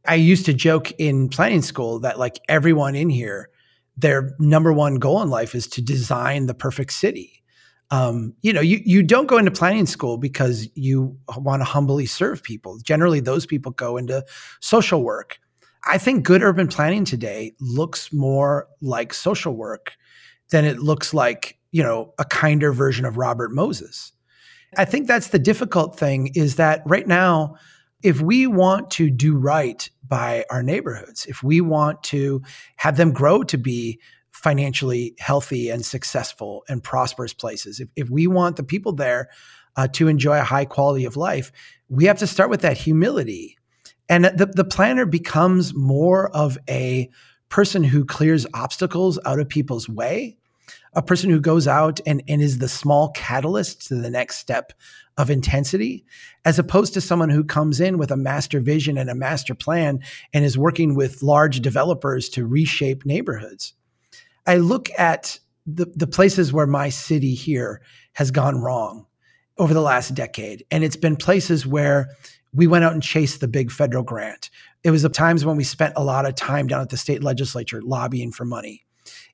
I 0.07 0.15
used 0.15 0.45
to 0.45 0.53
joke 0.53 0.91
in 0.97 1.29
planning 1.29 1.61
school 1.61 1.99
that 1.99 2.19
like 2.19 2.39
everyone 2.47 2.95
in 2.95 3.09
here, 3.09 3.49
their 3.97 4.35
number 4.39 4.71
one 4.71 4.95
goal 4.95 5.21
in 5.21 5.29
life 5.29 5.55
is 5.55 5.67
to 5.67 5.81
design 5.81 6.45
the 6.45 6.53
perfect 6.53 6.93
city. 6.93 7.43
Um, 7.91 8.33
you 8.41 8.53
know, 8.53 8.61
you 8.61 8.79
you 8.85 9.01
don't 9.01 9.25
go 9.25 9.37
into 9.37 9.51
planning 9.51 9.87
school 9.87 10.17
because 10.17 10.67
you 10.75 11.17
want 11.37 11.61
to 11.61 11.65
humbly 11.65 12.05
serve 12.05 12.43
people. 12.43 12.77
Generally, 12.83 13.21
those 13.21 13.45
people 13.45 13.71
go 13.71 13.97
into 13.97 14.23
social 14.59 15.03
work. 15.03 15.39
I 15.87 15.97
think 15.97 16.23
good 16.23 16.43
urban 16.43 16.67
planning 16.67 17.05
today 17.05 17.53
looks 17.59 18.11
more 18.13 18.67
like 18.81 19.13
social 19.13 19.55
work 19.55 19.93
than 20.51 20.65
it 20.65 20.79
looks 20.79 21.13
like, 21.13 21.57
you 21.71 21.81
know, 21.81 22.13
a 22.19 22.25
kinder 22.25 22.73
version 22.73 23.05
of 23.05 23.17
Robert 23.17 23.51
Moses. 23.51 24.11
I 24.77 24.85
think 24.85 25.07
that's 25.07 25.29
the 25.29 25.39
difficult 25.39 25.97
thing 25.97 26.31
is 26.35 26.55
that 26.57 26.83
right 26.85 27.07
now, 27.07 27.55
if 28.03 28.21
we 28.21 28.47
want 28.47 28.91
to 28.91 29.09
do 29.09 29.35
right 29.35 29.89
by 30.07 30.45
our 30.49 30.63
neighborhoods, 30.63 31.25
if 31.25 31.43
we 31.43 31.59
want 31.61 32.03
to 32.03 32.41
have 32.77 32.97
them 32.97 33.11
grow 33.11 33.43
to 33.43 33.57
be 33.57 33.99
financially 34.41 35.15
healthy 35.19 35.69
and 35.69 35.85
successful 35.85 36.63
and 36.69 36.83
prosperous 36.83 37.33
places, 37.33 37.79
if, 37.79 37.89
if 37.95 38.09
we 38.09 38.27
want 38.27 38.55
the 38.55 38.63
people 38.63 38.93
there 38.93 39.29
uh, 39.75 39.87
to 39.87 40.07
enjoy 40.07 40.39
a 40.39 40.43
high 40.43 40.65
quality 40.65 41.05
of 41.05 41.17
life, 41.17 41.51
we 41.89 42.05
have 42.05 42.17
to 42.19 42.27
start 42.27 42.49
with 42.49 42.61
that 42.61 42.77
humility. 42.77 43.57
And 44.07 44.25
the, 44.25 44.47
the 44.47 44.63
planner 44.63 45.05
becomes 45.05 45.73
more 45.73 46.29
of 46.35 46.57
a 46.69 47.09
person 47.49 47.83
who 47.83 48.05
clears 48.05 48.47
obstacles 48.53 49.19
out 49.25 49.39
of 49.39 49.49
people's 49.49 49.89
way 49.89 50.37
a 50.93 51.01
person 51.01 51.29
who 51.29 51.39
goes 51.39 51.67
out 51.67 51.99
and, 52.05 52.23
and 52.27 52.41
is 52.41 52.57
the 52.57 52.69
small 52.69 53.09
catalyst 53.11 53.87
to 53.87 53.95
the 53.95 54.09
next 54.09 54.37
step 54.37 54.73
of 55.17 55.29
intensity, 55.29 56.05
as 56.45 56.57
opposed 56.57 56.93
to 56.93 57.01
someone 57.01 57.29
who 57.29 57.43
comes 57.43 57.79
in 57.79 57.97
with 57.97 58.11
a 58.11 58.17
master 58.17 58.59
vision 58.59 58.97
and 58.97 59.09
a 59.09 59.15
master 59.15 59.53
plan 59.53 59.99
and 60.33 60.45
is 60.45 60.57
working 60.57 60.95
with 60.95 61.21
large 61.21 61.59
developers 61.59 62.29
to 62.29 62.45
reshape 62.45 63.05
neighborhoods. 63.05 63.73
I 64.45 64.57
look 64.57 64.89
at 64.97 65.39
the, 65.65 65.85
the 65.95 66.07
places 66.07 66.51
where 66.51 66.67
my 66.67 66.89
city 66.89 67.33
here 67.33 67.81
has 68.13 68.31
gone 68.31 68.61
wrong 68.61 69.05
over 69.57 69.73
the 69.73 69.81
last 69.81 70.15
decade, 70.15 70.65
and 70.71 70.83
it's 70.83 70.95
been 70.95 71.15
places 71.15 71.65
where 71.65 72.09
we 72.53 72.67
went 72.67 72.83
out 72.83 72.93
and 72.93 73.03
chased 73.03 73.41
the 73.41 73.47
big 73.47 73.71
federal 73.71 74.03
grant. 74.03 74.49
It 74.83 74.91
was 74.91 75.03
the 75.03 75.09
times 75.09 75.45
when 75.45 75.57
we 75.57 75.63
spent 75.63 75.93
a 75.95 76.03
lot 76.03 76.25
of 76.25 76.35
time 76.35 76.67
down 76.67 76.81
at 76.81 76.89
the 76.89 76.97
state 76.97 77.23
legislature 77.23 77.81
lobbying 77.81 78.31
for 78.31 78.45
money. 78.45 78.85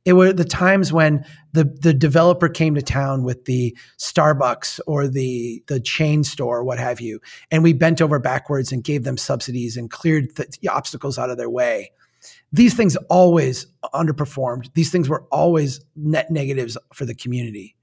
It 0.04 0.14
were 0.14 0.32
the 0.34 0.46
times 0.46 0.94
when 0.94 1.26
the 1.54 1.64
the 1.64 1.94
developer 1.94 2.48
came 2.48 2.76
to 2.76 2.82
town 2.82 3.24
with 3.24 3.46
the 3.46 3.76
Starbucks 3.98 4.80
or 4.86 5.08
the 5.08 5.64
the 5.68 5.80
chain 5.80 6.24
store, 6.24 6.64
what 6.64 6.80
have 6.80 7.02
you, 7.02 7.20
and 7.50 7.64
we 7.64 7.74
bent 7.74 8.02
over 8.02 8.20
backwards 8.20 8.72
and 8.72 8.84
gave 8.84 9.04
them 9.04 9.18
subsidies 9.18 9.78
and 9.78 9.90
cleared 9.90 10.36
the, 10.36 10.48
the 10.62 10.70
obstacles 10.70 11.18
out 11.18 11.30
of 11.30 11.38
their 11.38 11.50
way. 11.50 11.92
These 12.52 12.76
things 12.76 12.96
always 13.10 13.68
underperformed. 13.94 14.74
These 14.74 14.92
things 14.92 15.10
were 15.10 15.24
always 15.32 15.80
net 15.96 16.32
negatives 16.32 16.78
for 16.94 17.06
the 17.06 17.16
community 17.16 17.76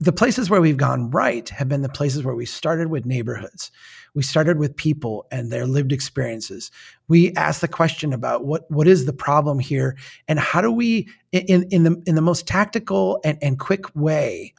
the 0.00 0.12
places 0.12 0.48
where 0.48 0.62
we've 0.62 0.78
gone 0.78 1.10
right 1.10 1.46
have 1.50 1.68
been 1.68 1.82
the 1.82 1.88
places 1.90 2.24
where 2.24 2.34
we 2.34 2.46
started 2.46 2.88
with 2.88 3.04
neighborhoods. 3.04 3.70
We 4.14 4.22
started 4.22 4.58
with 4.58 4.74
people 4.74 5.26
and 5.30 5.52
their 5.52 5.66
lived 5.66 5.92
experiences. 5.92 6.70
We 7.08 7.34
asked 7.34 7.60
the 7.60 7.68
question 7.68 8.14
about 8.14 8.46
what, 8.46 8.68
what 8.70 8.88
is 8.88 9.04
the 9.04 9.12
problem 9.12 9.58
here 9.58 9.98
and 10.26 10.38
how 10.38 10.62
do 10.62 10.72
we, 10.72 11.06
in, 11.32 11.64
in, 11.64 11.84
the, 11.84 12.02
in 12.06 12.14
the 12.14 12.22
most 12.22 12.46
tactical 12.46 13.20
and, 13.24 13.36
and 13.42 13.58
quick 13.58 13.94
way, 13.94 14.54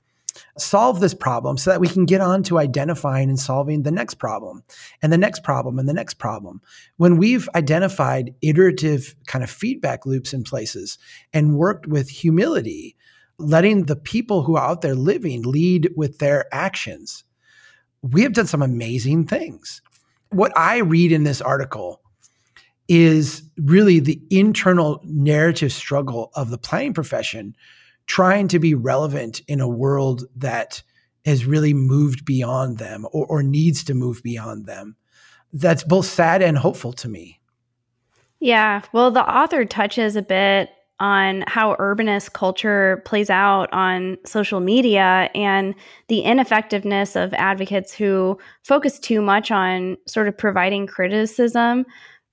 solve 0.58 1.00
this 1.00 1.14
problem 1.14 1.58
so 1.58 1.70
that 1.70 1.80
we 1.80 1.88
can 1.88 2.06
get 2.06 2.22
on 2.22 2.44
to 2.44 2.60
identifying 2.60 3.30
and 3.30 3.40
solving 3.40 3.84
the 3.84 3.92
next 3.92 4.16
problem 4.16 4.64
and 5.02 5.12
the 5.12 5.18
next 5.18 5.44
problem 5.44 5.80
and 5.80 5.88
the 5.88 5.94
next 5.94 6.16
problem. 6.16 6.62
When 6.98 7.18
we've 7.18 7.50
identified 7.56 8.34
iterative 8.42 9.16
kind 9.28 9.44
of 9.44 9.50
feedback 9.50 10.06
loops 10.06 10.34
in 10.34 10.44
places 10.44 10.98
and 11.34 11.58
worked 11.58 11.88
with 11.88 12.10
humility, 12.10 12.96
letting 13.38 13.86
the 13.86 13.96
people 13.96 14.44
who 14.44 14.56
are 14.56 14.70
out 14.70 14.82
there 14.82 14.96
living 14.96 15.42
lead 15.44 15.90
with 15.96 16.20
their 16.20 16.46
actions, 16.54 17.24
we 18.02 18.24
have 18.24 18.34
done 18.34 18.48
some 18.48 18.62
amazing 18.62 19.26
things. 19.26 19.82
What 20.30 20.52
I 20.58 20.78
read 20.78 21.12
in 21.12 21.24
this 21.24 21.42
article 21.42 22.02
is 22.88 23.44
really 23.58 24.00
the 24.00 24.22
internal 24.30 25.00
narrative 25.04 25.72
struggle 25.72 26.32
of 26.36 26.50
the 26.50 26.58
planning 26.58 26.94
profession 26.94 27.56
trying 28.06 28.48
to 28.50 28.60
be 28.60 28.74
relevant 28.74 29.42
in 29.48 29.60
a 29.60 29.68
world 29.68 30.26
that 30.36 30.82
has 31.26 31.46
really 31.46 31.74
moved 31.74 32.26
beyond 32.26 32.78
them 32.78 33.06
or, 33.12 33.26
or 33.28 33.44
needs 33.44 33.84
to 33.86 33.94
move 33.94 34.22
beyond 34.24 34.66
them. 34.66 34.96
That's 35.54 35.84
both 35.84 36.06
sad 36.06 36.42
and 36.42 36.58
hopeful 36.58 36.94
to 36.94 37.08
me. 37.08 37.40
Yeah. 38.40 38.82
Well, 38.92 39.12
the 39.12 39.24
author 39.24 39.66
touches 39.66 40.16
a 40.16 40.22
bit 40.22 40.70
on 41.00 41.44
how 41.48 41.76
urbanist 41.76 42.34
culture 42.34 43.02
plays 43.06 43.30
out 43.30 43.72
on 43.74 44.18
social 44.24 44.60
media 44.60 45.30
and 45.34 45.74
the 46.10 46.22
ineffectiveness 46.22 47.16
of 47.16 47.34
advocates 47.34 47.92
who 47.92 48.38
focus 48.64 49.00
too 49.00 49.20
much 49.20 49.50
on 49.52 49.98
sort 50.08 50.28
of 50.28 50.38
providing 50.38 50.86
criticism 50.86 51.86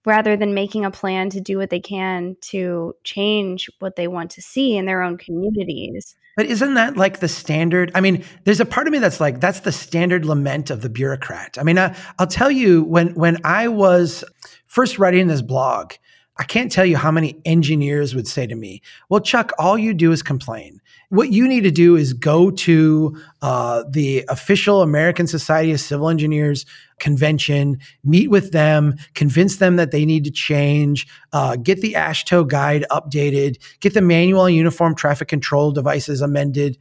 rather 0.09 0.39
than 0.39 0.55
making 0.55 0.87
a 0.87 0.91
plan 0.91 1.29
to 1.29 1.39
do 1.39 1.59
what 1.59 1.69
they 1.69 1.79
can 1.79 2.35
to 2.41 2.95
change 3.05 3.69
what 3.79 3.95
they 3.95 4.09
want 4.09 4.31
to 4.31 4.41
see 4.41 4.75
in 4.75 4.87
their 4.87 5.03
own 5.03 5.19
communities. 5.19 6.17
But 6.35 6.47
isn't 6.47 6.75
that 6.75 6.97
like 6.97 7.21
the 7.21 7.29
standard? 7.29 7.93
I 7.95 8.01
mean, 8.01 8.25
there's 8.45 8.59
a 8.59 8.65
part 8.65 8.87
of 8.87 8.93
me 8.93 9.01
that's 9.01 9.21
like, 9.21 9.39
that's 9.39 9.61
the 9.61 9.73
standard 9.73 10.25
lament 10.25 10.71
of 10.71 10.81
the 10.81 10.89
bureaucrat. 10.89 11.59
I 11.61 11.63
mean, 11.63 11.79
I, 11.79 11.95
will 12.19 12.27
tell 12.27 12.51
you 12.51 12.85
when 12.85 13.09
when 13.15 13.37
I 13.45 13.69
was 13.69 14.25
first 14.67 14.99
writing 14.99 15.27
this 15.27 15.43
blog, 15.43 15.93
I 16.39 16.45
can't 16.45 16.73
tell 16.73 16.87
you 16.87 16.97
how 16.97 17.11
many 17.11 17.39
engineers 17.45 18.15
would 18.15 18.27
say 18.27 18.47
to 18.47 18.55
me, 18.55 18.81
Well, 19.11 19.21
Chuck, 19.21 19.53
all 19.59 19.77
you 19.77 19.93
do 19.93 20.11
is 20.11 20.23
complain. 20.23 20.81
What 21.11 21.33
you 21.33 21.49
need 21.49 21.63
to 21.63 21.71
do 21.71 21.97
is 21.97 22.13
go 22.13 22.51
to 22.51 23.17
uh, 23.41 23.85
the 23.89 24.25
official 24.29 24.83
American 24.83 25.27
Society 25.27 25.73
of 25.73 25.81
Civil 25.81 26.11
Engineers 26.11 26.67
convention, 26.99 27.79
meet 28.05 28.31
with 28.31 28.53
them, 28.53 28.95
convince 29.15 29.57
them 29.57 29.77
that 29.77 29.91
they 29.91 30.05
need 30.05 30.25
to 30.25 30.31
change, 30.31 31.07
uh, 31.33 31.57
get 31.57 31.81
the 31.81 31.95
AASHTO 31.95 32.49
guide 32.49 32.85
updated, 32.91 33.57
get 33.81 33.95
the 33.95 34.03
manual 34.03 34.45
and 34.45 34.55
uniform 34.55 34.95
traffic 34.95 35.29
control 35.29 35.73
devices 35.73 36.21
amended. 36.21 36.77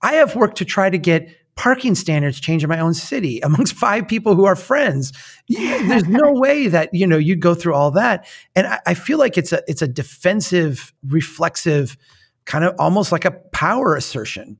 I 0.00 0.14
have 0.14 0.34
worked 0.36 0.56
to 0.58 0.64
try 0.64 0.88
to 0.88 0.98
get 0.98 1.28
parking 1.56 1.94
standards 1.94 2.38
change 2.38 2.62
in 2.62 2.68
my 2.68 2.78
own 2.78 2.94
city 2.94 3.40
amongst 3.42 3.74
five 3.74 4.08
people 4.08 4.34
who 4.34 4.46
are 4.46 4.56
friends. 4.56 5.12
There's 5.48 6.06
no 6.06 6.32
way 6.32 6.68
that 6.68 6.90
you 6.94 7.06
know 7.06 7.18
you'd 7.18 7.40
go 7.40 7.54
through 7.54 7.74
all 7.74 7.90
that. 7.90 8.26
And 8.54 8.66
I, 8.66 8.80
I 8.86 8.94
feel 8.94 9.18
like 9.18 9.36
it's 9.36 9.52
a 9.52 9.62
it's 9.66 9.82
a 9.82 9.88
defensive, 9.88 10.94
reflexive, 11.06 11.96
kind 12.46 12.64
of 12.64 12.74
almost 12.78 13.12
like 13.12 13.24
a 13.24 13.32
power 13.52 13.94
assertion. 13.94 14.58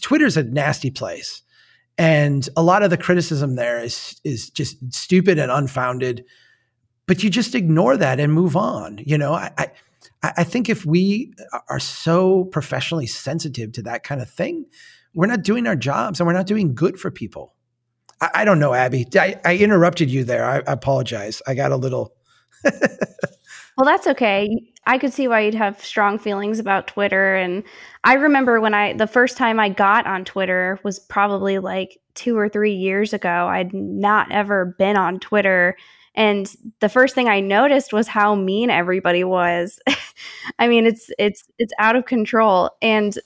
Twitter's 0.00 0.36
a 0.36 0.42
nasty 0.42 0.90
place. 0.90 1.42
And 1.98 2.48
a 2.56 2.62
lot 2.62 2.82
of 2.82 2.90
the 2.90 2.96
criticism 2.96 3.56
there 3.56 3.82
is 3.82 4.20
is 4.24 4.50
just 4.50 4.76
stupid 4.94 5.38
and 5.38 5.50
unfounded. 5.50 6.24
But 7.06 7.22
you 7.22 7.30
just 7.30 7.54
ignore 7.54 7.96
that 7.96 8.20
and 8.20 8.32
move 8.32 8.56
on. 8.56 8.98
You 9.04 9.18
know, 9.18 9.34
I, 9.34 9.50
I 9.58 9.70
I 10.22 10.44
think 10.44 10.68
if 10.68 10.84
we 10.84 11.32
are 11.68 11.80
so 11.80 12.44
professionally 12.46 13.06
sensitive 13.06 13.72
to 13.72 13.82
that 13.82 14.02
kind 14.02 14.20
of 14.20 14.30
thing, 14.30 14.66
we're 15.14 15.26
not 15.26 15.42
doing 15.42 15.66
our 15.66 15.76
jobs 15.76 16.20
and 16.20 16.26
we're 16.26 16.32
not 16.32 16.46
doing 16.46 16.74
good 16.74 16.98
for 16.98 17.10
people. 17.10 17.54
I, 18.20 18.30
I 18.34 18.44
don't 18.44 18.58
know, 18.58 18.74
Abby. 18.74 19.06
I, 19.14 19.40
I, 19.44 19.56
interrupted 19.56 20.10
you 20.10 20.24
there. 20.24 20.44
I, 20.44 20.56
I 20.58 20.72
apologize. 20.72 21.40
I 21.46 21.54
got 21.54 21.72
a 21.72 21.76
little. 21.76 22.14
well, 23.78 23.84
that's 23.84 24.08
okay. 24.08 24.60
I 24.88 24.98
could 24.98 25.12
see 25.12 25.28
why 25.28 25.42
you'd 25.42 25.54
have 25.54 25.80
strong 25.84 26.18
feelings 26.18 26.58
about 26.58 26.88
Twitter. 26.88 27.36
And 27.36 27.62
I 28.02 28.14
remember 28.14 28.60
when 28.60 28.74
I, 28.74 28.94
the 28.94 29.06
first 29.06 29.36
time 29.36 29.60
I 29.60 29.68
got 29.68 30.04
on 30.04 30.24
Twitter 30.24 30.80
was 30.82 30.98
probably 30.98 31.60
like 31.60 32.00
two 32.14 32.36
or 32.36 32.48
three 32.48 32.74
years 32.74 33.12
ago. 33.12 33.46
I'd 33.46 33.72
not 33.72 34.32
ever 34.32 34.74
been 34.80 34.96
on 34.96 35.20
Twitter. 35.20 35.76
And 36.16 36.52
the 36.80 36.88
first 36.88 37.14
thing 37.14 37.28
I 37.28 37.38
noticed 37.38 37.92
was 37.92 38.08
how 38.08 38.34
mean 38.34 38.68
everybody 38.68 39.22
was. 39.22 39.78
I 40.58 40.66
mean, 40.66 40.84
it's, 40.84 41.08
it's, 41.16 41.44
it's 41.60 41.72
out 41.78 41.94
of 41.94 42.04
control. 42.04 42.70
And, 42.82 43.16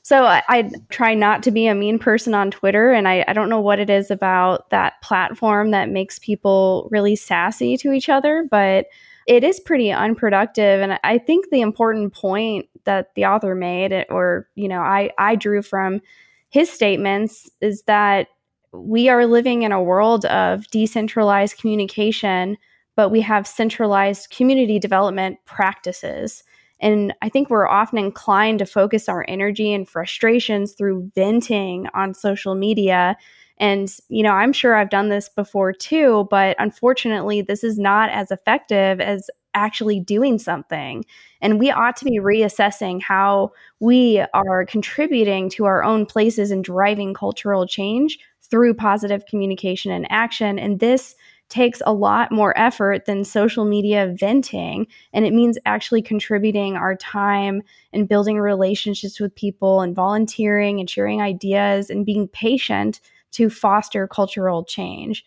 so 0.00 0.24
I, 0.24 0.42
I, 0.48 0.70
try 0.88 1.12
not 1.12 1.42
to 1.42 1.50
be 1.50 1.66
a 1.66 1.74
mean 1.74 1.98
person 1.98 2.34
on 2.34 2.50
Twitter. 2.50 2.92
And 2.92 3.06
I, 3.06 3.26
I 3.28 3.34
don't 3.34 3.50
know 3.50 3.60
what 3.60 3.78
it 3.78 3.90
is 3.90 4.10
about 4.10 4.70
that 4.70 4.94
platform 5.02 5.70
that 5.72 5.90
makes 5.90 6.18
people 6.18 6.88
really 6.90 7.14
sassy 7.14 7.76
to 7.76 7.92
each 7.92 8.08
other, 8.08 8.48
but 8.50 8.86
it 9.28 9.44
is 9.44 9.60
pretty 9.60 9.92
unproductive. 9.92 10.80
And 10.80 10.98
I 11.04 11.18
think 11.18 11.50
the 11.50 11.60
important 11.60 12.14
point 12.14 12.66
that 12.84 13.14
the 13.14 13.26
author 13.26 13.54
made, 13.54 13.92
eh, 13.92 14.04
or, 14.08 14.48
you 14.54 14.66
know, 14.66 14.80
I, 14.80 15.10
I 15.18 15.36
drew 15.36 15.60
from 15.60 16.00
his 16.48 16.70
statements 16.70 17.48
is 17.60 17.82
that 17.82 18.28
we 18.72 19.10
are 19.10 19.26
living 19.26 19.62
in 19.62 19.72
a 19.72 19.82
world 19.82 20.24
of 20.26 20.66
decentralized 20.68 21.58
communication, 21.58 22.56
but 22.96 23.10
we 23.10 23.20
have 23.20 23.46
centralized 23.46 24.30
community 24.30 24.78
development 24.78 25.38
practices. 25.44 26.42
And 26.80 27.12
I 27.20 27.28
think 27.28 27.50
we're 27.50 27.68
often 27.68 27.98
inclined 27.98 28.60
to 28.60 28.66
focus 28.66 29.10
our 29.10 29.26
energy 29.28 29.74
and 29.74 29.86
frustrations 29.86 30.72
through 30.72 31.10
venting 31.14 31.86
on 31.92 32.14
social 32.14 32.54
media. 32.54 33.14
And, 33.58 33.92
you 34.08 34.22
know, 34.22 34.32
I'm 34.32 34.52
sure 34.52 34.74
I've 34.74 34.90
done 34.90 35.08
this 35.08 35.28
before 35.28 35.72
too, 35.72 36.26
but 36.30 36.56
unfortunately, 36.58 37.42
this 37.42 37.64
is 37.64 37.78
not 37.78 38.10
as 38.10 38.30
effective 38.30 39.00
as 39.00 39.28
actually 39.54 39.98
doing 40.00 40.38
something. 40.38 41.04
And 41.40 41.58
we 41.58 41.70
ought 41.70 41.96
to 41.96 42.04
be 42.04 42.18
reassessing 42.18 43.02
how 43.02 43.52
we 43.80 44.24
are 44.34 44.64
contributing 44.66 45.50
to 45.50 45.64
our 45.64 45.82
own 45.82 46.06
places 46.06 46.50
and 46.50 46.62
driving 46.62 47.14
cultural 47.14 47.66
change 47.66 48.18
through 48.50 48.74
positive 48.74 49.26
communication 49.26 49.90
and 49.92 50.06
action. 50.10 50.58
And 50.58 50.80
this 50.80 51.14
takes 51.48 51.80
a 51.86 51.92
lot 51.92 52.30
more 52.30 52.56
effort 52.58 53.06
than 53.06 53.24
social 53.24 53.64
media 53.64 54.14
venting. 54.18 54.86
And 55.12 55.24
it 55.24 55.32
means 55.32 55.58
actually 55.64 56.02
contributing 56.02 56.76
our 56.76 56.94
time 56.94 57.62
and 57.92 58.08
building 58.08 58.38
relationships 58.38 59.18
with 59.18 59.34
people 59.34 59.80
and 59.80 59.94
volunteering 59.94 60.78
and 60.78 60.88
sharing 60.88 61.22
ideas 61.22 61.88
and 61.88 62.04
being 62.04 62.28
patient 62.28 63.00
to 63.32 63.50
foster 63.50 64.06
cultural 64.06 64.64
change. 64.64 65.24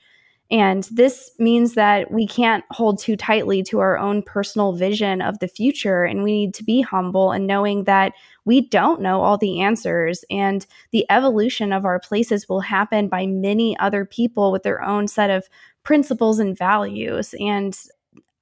And 0.52 0.84
this 0.92 1.32
means 1.40 1.76
that 1.76 2.12
we 2.12 2.28
can't 2.28 2.66
hold 2.72 3.00
too 3.00 3.16
tightly 3.16 3.64
to 3.64 3.80
our 3.80 3.98
own 3.98 4.22
personal 4.22 4.74
vision 4.74 5.22
of 5.22 5.40
the 5.40 5.48
future. 5.48 6.04
And 6.04 6.24
we 6.24 6.34
need 6.34 6.54
to 6.56 6.64
be 6.64 6.82
humble 6.82 7.32
and 7.32 7.48
knowing 7.48 7.86
that 7.86 8.12
we 8.44 8.68
don't 8.68 9.02
know 9.02 9.22
all 9.22 9.38
the 9.38 9.62
answers. 9.62 10.26
And 10.30 10.66
the 10.92 11.06
evolution 11.10 11.72
of 11.72 11.86
our 11.86 12.02
places 12.02 12.50
will 12.50 12.60
happen 12.60 13.08
by 13.08 13.26
many 13.28 13.80
other 13.80 14.04
people 14.04 14.52
with 14.52 14.64
their 14.64 14.84
own 14.84 15.08
set 15.08 15.30
of 15.30 15.48
principles 15.84 16.38
and 16.38 16.58
values. 16.58 17.34
And 17.40 17.78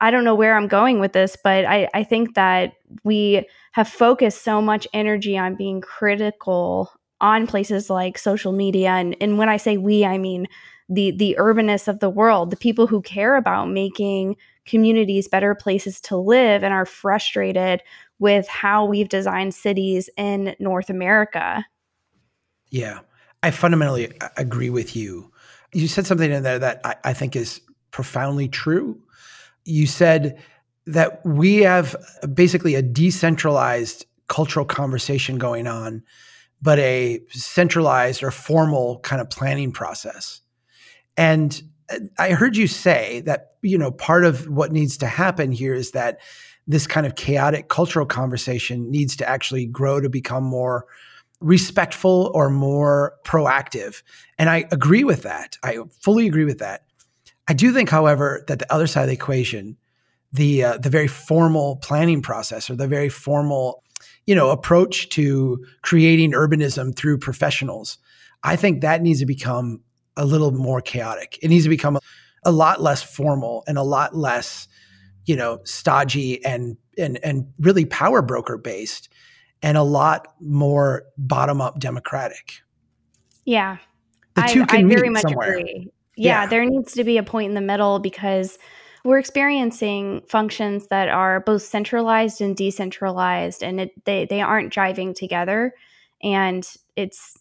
I 0.01 0.09
don't 0.09 0.23
know 0.23 0.35
where 0.35 0.57
I'm 0.57 0.67
going 0.67 0.99
with 0.99 1.13
this, 1.13 1.37
but 1.43 1.65
I, 1.65 1.89
I 1.93 2.03
think 2.03 2.33
that 2.33 2.73
we 3.03 3.45
have 3.73 3.87
focused 3.87 4.43
so 4.43 4.61
much 4.61 4.87
energy 4.93 5.37
on 5.37 5.55
being 5.55 5.79
critical 5.79 6.91
on 7.21 7.47
places 7.47 7.89
like 7.89 8.17
social 8.17 8.51
media. 8.51 8.89
And, 8.89 9.15
and 9.19 9.37
when 9.37 9.49
I 9.49 9.57
say 9.57 9.77
we, 9.77 10.05
I 10.05 10.17
mean 10.17 10.47
the 10.89 11.11
the 11.11 11.35
urbanists 11.39 11.87
of 11.87 11.99
the 11.99 12.09
world, 12.09 12.49
the 12.49 12.57
people 12.57 12.87
who 12.87 13.01
care 13.01 13.35
about 13.35 13.69
making 13.69 14.35
communities 14.65 15.27
better 15.27 15.55
places 15.55 16.01
to 16.01 16.17
live 16.17 16.63
and 16.63 16.73
are 16.73 16.85
frustrated 16.85 17.81
with 18.19 18.47
how 18.47 18.85
we've 18.85 19.09
designed 19.09 19.53
cities 19.53 20.09
in 20.17 20.55
North 20.59 20.89
America. 20.89 21.65
Yeah, 22.69 22.99
I 23.41 23.51
fundamentally 23.51 24.19
uh, 24.19 24.29
agree 24.37 24.69
with 24.69 24.95
you. 24.95 25.31
You 25.73 25.87
said 25.87 26.05
something 26.05 26.31
in 26.31 26.43
there 26.43 26.59
that 26.59 26.81
I, 26.83 26.95
I 27.05 27.13
think 27.13 27.35
is 27.35 27.61
profoundly 27.91 28.47
true. 28.47 28.99
You 29.65 29.87
said 29.87 30.39
that 30.85 31.23
we 31.25 31.57
have 31.57 31.95
uh, 32.21 32.27
basically 32.27 32.75
a 32.75 32.81
decentralized 32.81 34.05
cultural 34.27 34.65
conversation 34.65 35.37
going 35.37 35.67
on, 35.67 36.03
but 36.61 36.79
a 36.79 37.21
centralized 37.29 38.23
or 38.23 38.31
formal 38.31 38.99
kind 38.99 39.21
of 39.21 39.29
planning 39.29 39.71
process. 39.71 40.41
And 41.17 41.61
uh, 41.89 41.99
I 42.17 42.31
heard 42.31 42.57
you 42.57 42.67
say 42.67 43.21
that, 43.21 43.53
you 43.61 43.77
know, 43.77 43.91
part 43.91 44.25
of 44.25 44.47
what 44.47 44.71
needs 44.71 44.97
to 44.97 45.07
happen 45.07 45.51
here 45.51 45.73
is 45.73 45.91
that 45.91 46.19
this 46.67 46.85
kind 46.85 47.05
of 47.05 47.15
chaotic 47.15 47.67
cultural 47.67 48.05
conversation 48.05 48.91
needs 48.91 49.15
to 49.17 49.27
actually 49.27 49.65
grow 49.65 49.99
to 49.99 50.09
become 50.09 50.43
more 50.43 50.85
respectful 51.41 52.31
or 52.33 52.49
more 52.49 53.15
proactive. 53.23 54.03
And 54.37 54.49
I 54.49 54.65
agree 54.71 55.03
with 55.03 55.23
that. 55.23 55.57
I 55.63 55.79
fully 56.01 56.27
agree 56.27 56.45
with 56.45 56.59
that. 56.59 56.83
I 57.47 57.53
do 57.53 57.73
think, 57.73 57.89
however, 57.89 58.43
that 58.47 58.59
the 58.59 58.71
other 58.71 58.85
side 58.87 59.03
of 59.03 59.07
the 59.07 59.13
equation, 59.13 59.77
the 60.31 60.63
uh, 60.63 60.77
the 60.77 60.91
very 60.91 61.07
formal 61.07 61.77
planning 61.77 62.21
process 62.21 62.69
or 62.69 62.75
the 62.75 62.87
very 62.87 63.09
formal, 63.09 63.83
you 64.25 64.35
know, 64.35 64.49
approach 64.49 65.09
to 65.09 65.63
creating 65.81 66.31
urbanism 66.31 66.95
through 66.95 67.17
professionals, 67.17 67.97
I 68.43 68.55
think 68.55 68.81
that 68.81 69.01
needs 69.01 69.19
to 69.19 69.25
become 69.25 69.81
a 70.15 70.25
little 70.25 70.51
more 70.51 70.81
chaotic. 70.81 71.39
It 71.41 71.49
needs 71.49 71.63
to 71.63 71.69
become 71.69 71.95
a, 71.95 71.99
a 72.45 72.51
lot 72.51 72.81
less 72.81 73.01
formal 73.01 73.63
and 73.67 73.77
a 73.77 73.83
lot 73.83 74.15
less, 74.15 74.67
you 75.25 75.35
know, 75.35 75.59
stodgy 75.63 76.43
and 76.45 76.77
and 76.97 77.19
and 77.23 77.47
really 77.59 77.85
power 77.85 78.21
broker 78.21 78.57
based 78.57 79.09
and 79.61 79.77
a 79.77 79.83
lot 79.83 80.27
more 80.39 81.03
bottom 81.17 81.61
up 81.61 81.79
democratic. 81.79 82.61
Yeah. 83.45 83.77
I, 84.35 84.65
I 84.69 84.83
very 84.83 85.09
much 85.09 85.23
somewhere. 85.23 85.57
agree. 85.57 85.91
Yeah, 86.15 86.43
yeah, 86.43 86.47
there 86.47 86.65
needs 86.65 86.93
to 86.93 87.03
be 87.03 87.17
a 87.17 87.23
point 87.23 87.49
in 87.49 87.55
the 87.55 87.61
middle 87.61 87.99
because 87.99 88.57
we're 89.09 89.17
experiencing 89.17 90.21
functions 90.27 90.85
that 90.89 91.09
are 91.09 91.39
both 91.39 91.63
centralized 91.63 92.41
and 92.41 92.55
decentralized 92.55 93.63
and 93.63 93.81
it, 93.81 94.05
they, 94.05 94.25
they 94.25 94.39
aren't 94.39 94.71
driving 94.71 95.15
together. 95.15 95.73
And 96.21 96.63
it's 96.95 97.35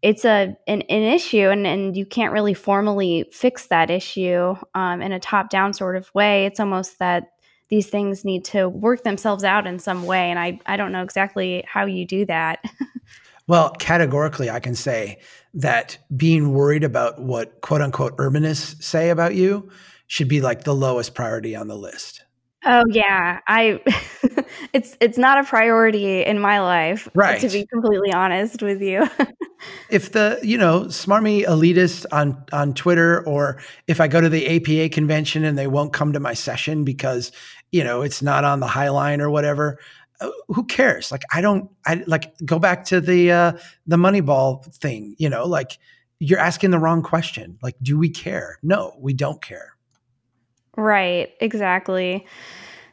it's 0.00 0.24
a 0.24 0.56
an, 0.68 0.82
an 0.82 1.02
issue 1.02 1.48
and, 1.48 1.66
and 1.66 1.96
you 1.96 2.06
can't 2.06 2.32
really 2.32 2.54
formally 2.54 3.28
fix 3.32 3.66
that 3.66 3.90
issue 3.90 4.54
um, 4.76 5.02
in 5.02 5.10
a 5.10 5.18
top 5.18 5.50
down 5.50 5.72
sort 5.72 5.96
of 5.96 6.08
way. 6.14 6.46
It's 6.46 6.60
almost 6.60 7.00
that 7.00 7.32
these 7.68 7.88
things 7.88 8.24
need 8.24 8.44
to 8.44 8.68
work 8.68 9.02
themselves 9.02 9.42
out 9.42 9.66
in 9.66 9.78
some 9.78 10.04
way 10.04 10.28
and 10.28 10.38
i, 10.38 10.60
I 10.66 10.76
don't 10.76 10.92
know 10.92 11.02
exactly 11.02 11.64
how 11.66 11.86
you 11.86 12.06
do 12.06 12.24
that. 12.26 12.62
Well 13.48 13.70
categorically 13.70 14.48
i 14.48 14.60
can 14.60 14.76
say 14.76 15.18
that 15.54 15.98
being 16.16 16.54
worried 16.54 16.84
about 16.84 17.20
what 17.20 17.60
quote 17.60 17.82
unquote 17.82 18.16
urbanists 18.16 18.80
say 18.82 19.10
about 19.10 19.34
you 19.34 19.68
should 20.12 20.28
be 20.28 20.42
like 20.42 20.64
the 20.64 20.74
lowest 20.74 21.14
priority 21.14 21.56
on 21.56 21.68
the 21.68 21.76
list 21.76 22.22
Oh 22.64 22.84
yeah, 22.88 23.40
I 23.48 23.80
it's 24.72 24.96
it's 25.00 25.18
not 25.18 25.38
a 25.38 25.44
priority 25.44 26.24
in 26.24 26.38
my 26.38 26.60
life, 26.60 27.08
right? 27.12 27.40
To 27.40 27.48
be 27.48 27.66
completely 27.66 28.12
honest 28.12 28.62
with 28.62 28.80
you. 28.80 29.08
if 29.90 30.12
the 30.12 30.38
you 30.44 30.56
know 30.56 30.82
smarmy 30.82 31.44
elitist 31.44 32.06
on 32.12 32.44
on 32.52 32.72
Twitter, 32.72 33.26
or 33.26 33.60
if 33.88 34.00
I 34.00 34.06
go 34.06 34.20
to 34.20 34.28
the 34.28 34.56
APA 34.56 34.94
convention 34.94 35.44
and 35.44 35.58
they 35.58 35.66
won't 35.66 35.92
come 35.92 36.12
to 36.12 36.20
my 36.20 36.34
session 36.34 36.84
because 36.84 37.32
you 37.72 37.82
know 37.82 38.02
it's 38.02 38.22
not 38.22 38.44
on 38.44 38.60
the 38.60 38.68
High 38.68 38.90
Line 38.90 39.20
or 39.20 39.28
whatever, 39.28 39.80
uh, 40.20 40.30
who 40.46 40.64
cares? 40.64 41.10
Like 41.10 41.24
I 41.32 41.40
don't, 41.40 41.68
I 41.84 42.04
like 42.06 42.32
go 42.44 42.60
back 42.60 42.84
to 42.86 43.00
the 43.00 43.32
uh, 43.32 43.52
the 43.88 43.96
Moneyball 43.96 44.72
thing. 44.76 45.16
You 45.18 45.30
know, 45.30 45.46
like 45.46 45.78
you're 46.20 46.38
asking 46.38 46.70
the 46.70 46.78
wrong 46.78 47.02
question. 47.02 47.58
Like, 47.60 47.74
do 47.82 47.98
we 47.98 48.08
care? 48.08 48.60
No, 48.62 48.94
we 49.00 49.14
don't 49.14 49.42
care. 49.42 49.71
Right, 50.76 51.30
exactly. 51.40 52.26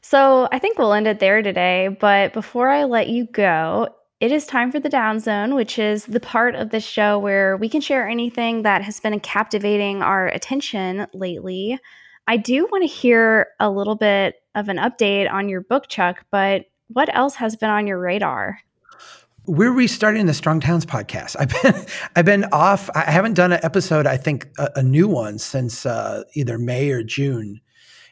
So 0.02 0.48
I 0.52 0.60
think 0.60 0.78
we'll 0.78 0.94
end 0.94 1.08
it 1.08 1.20
there 1.20 1.42
today. 1.42 1.88
But 1.88 2.34
before 2.34 2.70
I 2.70 2.84
let 2.86 3.10
you 3.10 3.26
go, 3.26 3.90
it 4.20 4.32
is 4.32 4.46
time 4.46 4.72
for 4.72 4.80
the 4.80 4.90
down 4.90 5.20
zone, 5.20 5.56
which 5.56 5.80
is 5.80 6.06
the 6.06 6.20
part 6.20 6.56
of 6.56 6.72
the 6.72 6.82
show 6.82 7.18
where 7.18 7.56
we 7.56 7.70
can 7.70 7.80
share 7.80 8.08
anything 8.08 8.64
that 8.64 8.82
has 8.82 9.00
been 9.00 9.18
captivating 9.22 10.02
our 10.02 10.28
attention 10.28 11.08
lately. 11.14 11.80
I 12.28 12.36
do 12.38 12.68
want 12.72 12.84
to 12.84 12.88
hear 12.88 13.48
a 13.60 13.70
little 13.72 13.96
bit 13.96 14.36
of 14.56 14.68
an 14.68 14.78
update 14.78 15.32
on 15.32 15.48
your 15.48 15.62
book, 15.62 15.88
Chuck, 15.88 16.26
but 16.32 16.66
what 16.88 17.14
else 17.16 17.36
has 17.36 17.56
been 17.56 17.70
on 17.70 17.88
your 17.88 18.00
radar? 18.00 18.60
We're 19.46 19.72
restarting 19.72 20.26
the 20.26 20.34
Strong 20.34 20.60
Towns 20.60 20.86
podcast. 20.86 21.36
I've 21.40 21.62
been 21.62 21.86
I've 22.16 22.26
been 22.26 22.46
off. 22.52 22.90
I 22.94 23.10
haven't 23.10 23.36
done 23.36 23.54
an 23.54 23.60
episode. 23.64 24.06
I 24.06 24.18
think 24.18 24.48
a, 24.60 24.70
a 24.76 24.84
new 24.84 25.08
one 25.08 25.40
since 25.40 25.86
uh, 25.86 26.24
either 26.34 26.58
May 26.60 26.92
or 26.92 27.04
June. 27.04 27.62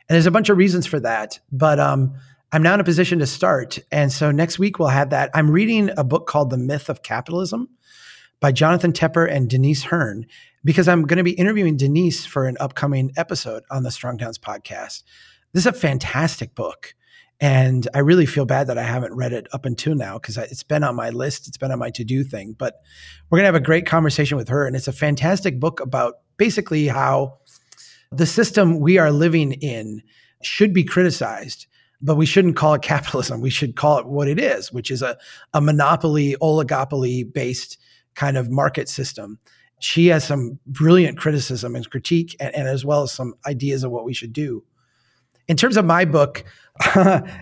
And 0.09 0.15
there's 0.15 0.25
a 0.25 0.31
bunch 0.31 0.49
of 0.49 0.57
reasons 0.57 0.85
for 0.85 0.99
that. 1.01 1.39
But 1.51 1.79
um, 1.79 2.15
I'm 2.51 2.63
now 2.63 2.73
in 2.73 2.79
a 2.79 2.85
position 2.85 3.19
to 3.19 3.27
start. 3.27 3.79
And 3.91 4.11
so 4.11 4.31
next 4.31 4.57
week 4.57 4.79
we'll 4.79 4.87
have 4.89 5.09
that. 5.09 5.29
I'm 5.33 5.51
reading 5.51 5.89
a 5.97 6.03
book 6.03 6.27
called 6.27 6.49
The 6.49 6.57
Myth 6.57 6.89
of 6.89 7.03
Capitalism 7.03 7.69
by 8.39 8.51
Jonathan 8.51 8.93
Tepper 8.93 9.29
and 9.29 9.49
Denise 9.49 9.83
Hearn 9.83 10.25
because 10.63 10.87
I'm 10.87 11.03
going 11.03 11.17
to 11.17 11.23
be 11.23 11.31
interviewing 11.31 11.77
Denise 11.77 12.25
for 12.25 12.45
an 12.45 12.57
upcoming 12.59 13.11
episode 13.17 13.63
on 13.69 13.83
the 13.83 13.91
Strong 13.91 14.19
Towns 14.19 14.37
podcast. 14.37 15.03
This 15.53 15.63
is 15.63 15.67
a 15.67 15.73
fantastic 15.73 16.55
book. 16.55 16.93
And 17.39 17.87
I 17.93 17.99
really 17.99 18.25
feel 18.25 18.45
bad 18.45 18.67
that 18.67 18.77
I 18.77 18.83
haven't 18.83 19.13
read 19.13 19.31
it 19.31 19.47
up 19.53 19.65
until 19.65 19.93
now 19.93 20.17
because 20.17 20.37
it's 20.37 20.63
been 20.63 20.83
on 20.83 20.95
my 20.95 21.11
list. 21.11 21.47
It's 21.47 21.57
been 21.57 21.71
on 21.71 21.79
my 21.79 21.91
to 21.91 22.03
do 22.03 22.23
thing. 22.23 22.55
But 22.57 22.81
we're 23.29 23.37
going 23.37 23.43
to 23.43 23.53
have 23.53 23.61
a 23.61 23.65
great 23.65 23.85
conversation 23.85 24.37
with 24.37 24.49
her. 24.49 24.65
And 24.65 24.75
it's 24.75 24.87
a 24.87 24.93
fantastic 24.93 25.59
book 25.59 25.79
about 25.79 26.15
basically 26.37 26.87
how 26.87 27.39
the 28.11 28.25
system 28.25 28.79
we 28.79 28.97
are 28.97 29.11
living 29.11 29.53
in 29.53 30.01
should 30.41 30.73
be 30.73 30.83
criticized, 30.83 31.67
but 32.01 32.15
we 32.15 32.25
shouldn't 32.25 32.55
call 32.55 32.73
it 32.73 32.81
capitalism. 32.81 33.41
We 33.41 33.49
should 33.49 33.75
call 33.75 33.99
it 33.99 34.07
what 34.07 34.27
it 34.27 34.39
is, 34.39 34.71
which 34.71 34.91
is 34.91 35.01
a, 35.01 35.17
a 35.53 35.61
monopoly, 35.61 36.35
oligopoly 36.41 37.31
based 37.31 37.77
kind 38.15 38.37
of 38.37 38.49
market 38.49 38.89
system. 38.89 39.39
She 39.79 40.07
has 40.07 40.23
some 40.23 40.59
brilliant 40.65 41.17
criticism 41.17 41.75
and 41.75 41.89
critique, 41.89 42.35
and, 42.39 42.53
and 42.55 42.67
as 42.67 42.83
well 42.83 43.03
as 43.03 43.11
some 43.11 43.35
ideas 43.45 43.83
of 43.83 43.91
what 43.91 44.05
we 44.05 44.13
should 44.13 44.33
do. 44.33 44.63
In 45.47 45.55
terms 45.55 45.77
of 45.77 45.85
my 45.85 46.03
book, 46.03 46.43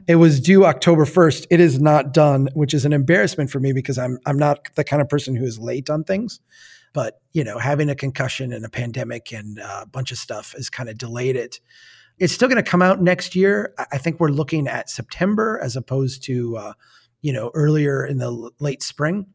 it 0.07 0.15
was 0.15 0.39
due 0.39 0.65
October 0.65 1.05
1st. 1.05 1.47
It 1.49 1.59
is 1.59 1.79
not 1.79 2.13
done, 2.13 2.49
which 2.53 2.73
is 2.73 2.85
an 2.85 2.93
embarrassment 2.93 3.49
for 3.49 3.59
me 3.59 3.73
because 3.73 3.97
I'm 3.97 4.19
I'm 4.25 4.37
not 4.37 4.67
the 4.75 4.83
kind 4.83 5.01
of 5.01 5.09
person 5.09 5.35
who 5.35 5.45
is 5.45 5.59
late 5.59 5.89
on 5.89 6.03
things. 6.03 6.39
But 6.95 7.19
you 7.33 7.43
know, 7.43 7.59
having 7.59 7.89
a 7.89 7.95
concussion 7.95 8.53
and 8.53 8.65
a 8.65 8.69
pandemic 8.69 9.33
and 9.33 9.59
a 9.59 9.85
bunch 9.85 10.13
of 10.13 10.17
stuff 10.17 10.53
has 10.53 10.69
kind 10.69 10.87
of 10.87 10.97
delayed 10.97 11.35
it. 11.35 11.59
It's 12.17 12.31
still 12.31 12.47
going 12.47 12.63
to 12.63 12.67
come 12.67 12.81
out 12.81 13.01
next 13.01 13.35
year. 13.35 13.73
I 13.91 13.97
think 13.97 14.21
we're 14.21 14.29
looking 14.29 14.69
at 14.69 14.89
September 14.89 15.59
as 15.61 15.75
opposed 15.75 16.23
to 16.23 16.55
uh, 16.55 16.73
you 17.21 17.33
know 17.33 17.51
earlier 17.53 18.05
in 18.05 18.17
the 18.17 18.49
late 18.59 18.81
spring. 18.81 19.27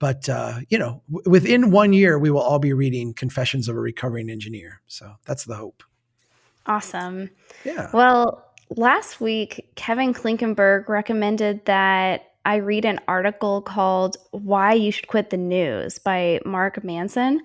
But 0.00 0.28
uh, 0.30 0.60
you 0.70 0.78
know, 0.78 1.02
w- 1.12 1.30
within 1.30 1.70
one 1.70 1.92
year, 1.92 2.18
we 2.18 2.30
will 2.30 2.40
all 2.40 2.58
be 2.58 2.72
reading 2.72 3.12
Confessions 3.12 3.68
of 3.68 3.76
a 3.76 3.80
Recovering 3.80 4.30
Engineer. 4.30 4.80
So 4.86 5.12
that's 5.26 5.44
the 5.44 5.56
hope. 5.56 5.82
Awesome. 6.64 7.28
Yeah. 7.64 7.90
Well, 7.92 8.50
last 8.70 9.20
week, 9.20 9.70
Kevin 9.74 10.14
Klinkenberg 10.14 10.88
recommended 10.88 11.66
that 11.66 12.33
I 12.44 12.56
read 12.56 12.84
an 12.84 13.00
article 13.08 13.62
called 13.62 14.16
Why 14.32 14.72
You 14.74 14.92
Should 14.92 15.08
Quit 15.08 15.30
the 15.30 15.36
News 15.36 15.98
by 15.98 16.40
Mark 16.44 16.84
Manson. 16.84 17.42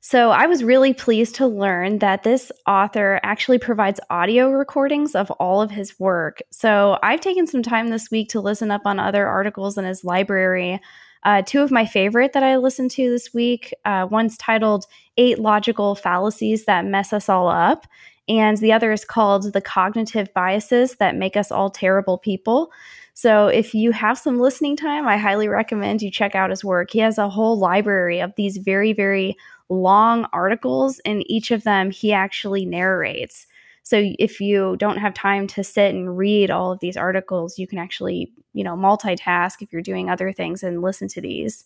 So 0.00 0.32
I 0.32 0.44
was 0.44 0.62
really 0.62 0.92
pleased 0.92 1.34
to 1.36 1.46
learn 1.46 2.00
that 2.00 2.24
this 2.24 2.52
author 2.66 3.20
actually 3.22 3.56
provides 3.58 4.00
audio 4.10 4.50
recordings 4.50 5.14
of 5.14 5.30
all 5.32 5.62
of 5.62 5.70
his 5.70 5.98
work. 5.98 6.42
So 6.50 6.98
I've 7.02 7.22
taken 7.22 7.46
some 7.46 7.62
time 7.62 7.88
this 7.88 8.10
week 8.10 8.28
to 8.28 8.40
listen 8.40 8.70
up 8.70 8.82
on 8.84 9.00
other 9.00 9.26
articles 9.26 9.78
in 9.78 9.86
his 9.86 10.04
library. 10.04 10.78
Uh, 11.22 11.40
two 11.40 11.62
of 11.62 11.70
my 11.70 11.86
favorite 11.86 12.34
that 12.34 12.42
I 12.42 12.58
listened 12.58 12.90
to 12.92 13.10
this 13.10 13.32
week 13.32 13.72
uh, 13.86 14.06
one's 14.10 14.36
titled 14.36 14.84
Eight 15.16 15.38
Logical 15.38 15.94
Fallacies 15.94 16.66
That 16.66 16.84
Mess 16.84 17.14
Us 17.14 17.30
All 17.30 17.48
Up, 17.48 17.86
and 18.28 18.58
the 18.58 18.72
other 18.72 18.92
is 18.92 19.06
called 19.06 19.54
The 19.54 19.62
Cognitive 19.62 20.28
Biases 20.34 20.96
That 20.96 21.16
Make 21.16 21.34
Us 21.34 21.50
All 21.50 21.70
Terrible 21.70 22.18
People. 22.18 22.70
So 23.14 23.46
if 23.46 23.74
you 23.74 23.92
have 23.92 24.18
some 24.18 24.40
listening 24.40 24.76
time, 24.76 25.06
I 25.06 25.16
highly 25.16 25.48
recommend 25.48 26.02
you 26.02 26.10
check 26.10 26.34
out 26.34 26.50
his 26.50 26.64
work. 26.64 26.90
He 26.90 26.98
has 26.98 27.16
a 27.16 27.28
whole 27.28 27.56
library 27.56 28.20
of 28.20 28.32
these 28.36 28.56
very, 28.56 28.92
very 28.92 29.36
long 29.68 30.26
articles, 30.32 31.00
and 31.04 31.22
each 31.30 31.52
of 31.52 31.62
them 31.62 31.92
he 31.92 32.12
actually 32.12 32.66
narrates. 32.66 33.46
So 33.84 34.12
if 34.18 34.40
you 34.40 34.76
don't 34.78 34.96
have 34.96 35.14
time 35.14 35.46
to 35.48 35.62
sit 35.62 35.94
and 35.94 36.18
read 36.18 36.50
all 36.50 36.72
of 36.72 36.80
these 36.80 36.96
articles, 36.96 37.58
you 37.58 37.66
can 37.68 37.78
actually, 37.78 38.32
you 38.52 38.64
know, 38.64 38.76
multitask 38.76 39.62
if 39.62 39.72
you're 39.72 39.82
doing 39.82 40.10
other 40.10 40.32
things 40.32 40.62
and 40.62 40.82
listen 40.82 41.06
to 41.08 41.20
these. 41.20 41.64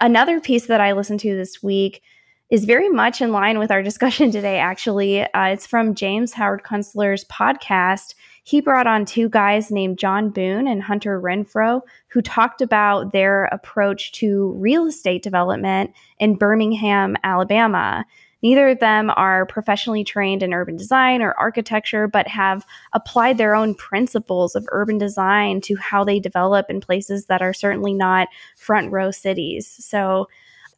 Another 0.00 0.40
piece 0.40 0.66
that 0.66 0.80
I 0.80 0.92
listened 0.92 1.20
to 1.20 1.34
this 1.34 1.62
week 1.62 2.02
is 2.50 2.66
very 2.66 2.88
much 2.88 3.20
in 3.20 3.32
line 3.32 3.58
with 3.58 3.70
our 3.70 3.82
discussion 3.90 4.30
today, 4.30 4.58
actually. 4.58 5.22
Uh, 5.22 5.46
it's 5.46 5.66
from 5.66 5.94
James 5.94 6.34
Howard 6.34 6.62
Kunstler's 6.62 7.24
podcast. 7.24 8.14
He 8.46 8.60
brought 8.60 8.86
on 8.86 9.06
two 9.06 9.30
guys 9.30 9.70
named 9.70 9.98
John 9.98 10.28
Boone 10.28 10.68
and 10.68 10.82
Hunter 10.82 11.20
Renfro 11.20 11.80
who 12.08 12.20
talked 12.20 12.60
about 12.60 13.12
their 13.12 13.46
approach 13.46 14.12
to 14.12 14.52
real 14.58 14.86
estate 14.86 15.22
development 15.22 15.92
in 16.18 16.36
Birmingham, 16.36 17.16
Alabama. 17.24 18.04
Neither 18.42 18.68
of 18.68 18.80
them 18.80 19.10
are 19.16 19.46
professionally 19.46 20.04
trained 20.04 20.42
in 20.42 20.52
urban 20.52 20.76
design 20.76 21.22
or 21.22 21.32
architecture, 21.38 22.06
but 22.06 22.28
have 22.28 22.66
applied 22.92 23.38
their 23.38 23.54
own 23.54 23.74
principles 23.74 24.54
of 24.54 24.68
urban 24.72 24.98
design 24.98 25.62
to 25.62 25.76
how 25.76 26.04
they 26.04 26.20
develop 26.20 26.66
in 26.68 26.82
places 26.82 27.24
that 27.26 27.40
are 27.40 27.54
certainly 27.54 27.94
not 27.94 28.28
front 28.58 28.92
row 28.92 29.10
cities. 29.10 29.66
So, 29.66 30.28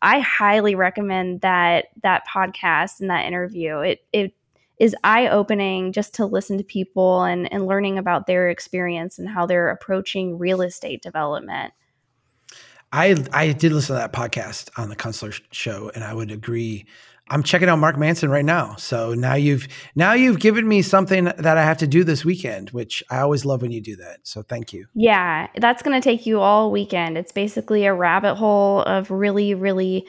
I 0.03 0.21
highly 0.21 0.75
recommend 0.75 1.41
that 1.41 1.87
that 2.03 2.25
podcast 2.29 3.01
and 3.01 3.11
that 3.11 3.25
interview. 3.25 3.79
It 3.79 4.05
it 4.13 4.35
is 4.79 4.95
eye 5.05 5.29
opening 5.29 5.93
just 5.93 6.15
to 6.15 6.27
listen 6.27 6.59
to 6.59 6.65
people 6.65 7.25
and, 7.25 7.51
and 7.53 7.67
learning 7.67 7.99
about 7.99 8.27
their 8.27 8.49
experience 8.51 9.19
and 9.19 9.29
how 9.29 9.47
they're 9.47 9.71
approaching 9.71 10.39
real 10.39 10.63
estate 10.63 11.03
development. 11.03 11.73
I 12.93 13.17
I 13.33 13.53
did 13.53 13.73
listen 13.73 13.97
to 13.97 14.01
that 14.01 14.13
podcast 14.13 14.71
on 14.79 14.89
the 14.89 14.97
Kunstler 14.97 15.39
show, 15.51 15.91
and 15.95 16.05
I 16.05 16.15
would 16.15 16.31
agree 16.31 16.87
I'm 17.29 17.43
checking 17.43 17.69
out 17.69 17.79
Mark 17.79 17.99
Manson 17.99 18.31
right 18.31 18.45
now. 18.45 18.77
So 18.77 19.15
now 19.15 19.35
you've 19.35 19.67
now 19.97 20.13
you've 20.13 20.39
given 20.39 20.67
me 20.69 20.83
something 20.83 21.25
that 21.25 21.59
I 21.59 21.65
have 21.65 21.79
to 21.79 21.87
do 21.87 22.05
this 22.05 22.25
weekend, 22.25 22.71
which 22.71 23.03
I 23.11 23.19
always 23.19 23.45
love 23.45 23.63
when 23.63 23.73
you 23.73 23.81
do 23.81 23.97
that. 23.97 24.21
So 24.23 24.43
thank 24.43 24.73
you. 24.73 24.87
Yeah, 24.95 25.49
that's 25.57 25.83
going 25.83 26.01
to 26.01 26.05
take 26.05 26.25
you 26.25 26.41
all 26.41 26.71
weekend. 26.71 27.19
It's 27.19 27.33
basically 27.33 27.85
a 27.85 27.95
rabbit 27.95 28.37
hole 28.37 28.83
of 28.83 29.11
really 29.11 29.55
really 29.55 30.07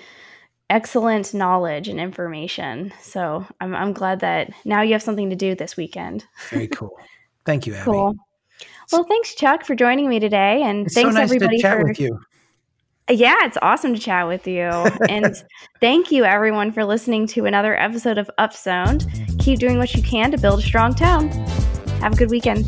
excellent 0.70 1.34
knowledge 1.34 1.88
and 1.88 2.00
information. 2.00 2.94
So 3.02 3.46
I'm 3.62 3.76
I'm 3.76 3.94
glad 3.94 4.20
that 4.22 4.52
now 4.66 4.82
you 4.82 4.94
have 4.94 5.04
something 5.04 5.30
to 5.30 5.36
do 5.36 5.56
this 5.56 5.78
weekend. 5.78 6.26
Very 6.50 6.68
cool. 6.80 6.98
Thank 7.46 7.68
you, 7.68 7.74
Abby. 7.74 7.86
Cool. 7.86 8.16
Well, 8.92 9.04
thanks 9.04 9.36
Chuck 9.36 9.66
for 9.66 9.76
joining 9.76 10.10
me 10.10 10.20
today 10.20 10.64
and 10.64 10.86
it's 10.86 10.96
thanks 10.96 11.14
so 11.14 11.20
nice 11.20 11.30
everybody 11.30 11.58
to 11.58 11.62
chat 11.62 11.80
for 11.80 11.88
with 11.88 12.00
you. 12.00 12.20
Yeah, 13.10 13.36
it's 13.44 13.58
awesome 13.62 13.94
to 13.94 14.00
chat 14.00 14.28
with 14.28 14.48
you. 14.48 14.68
And 15.10 15.34
thank 15.80 16.12
you, 16.12 16.26
everyone, 16.26 16.74
for 16.74 16.84
listening 16.84 17.26
to 17.28 17.46
another 17.46 17.80
episode 17.80 18.18
of 18.18 18.30
Upzoned. 18.38 19.40
Keep 19.40 19.60
doing 19.60 19.78
what 19.78 19.94
you 19.94 20.04
can 20.04 20.32
to 20.32 20.38
build 20.38 20.60
a 20.60 20.64
strong 20.64 20.94
town. 20.94 21.30
Have 22.02 22.14
a 22.14 22.16
good 22.18 22.30
weekend. 22.30 22.68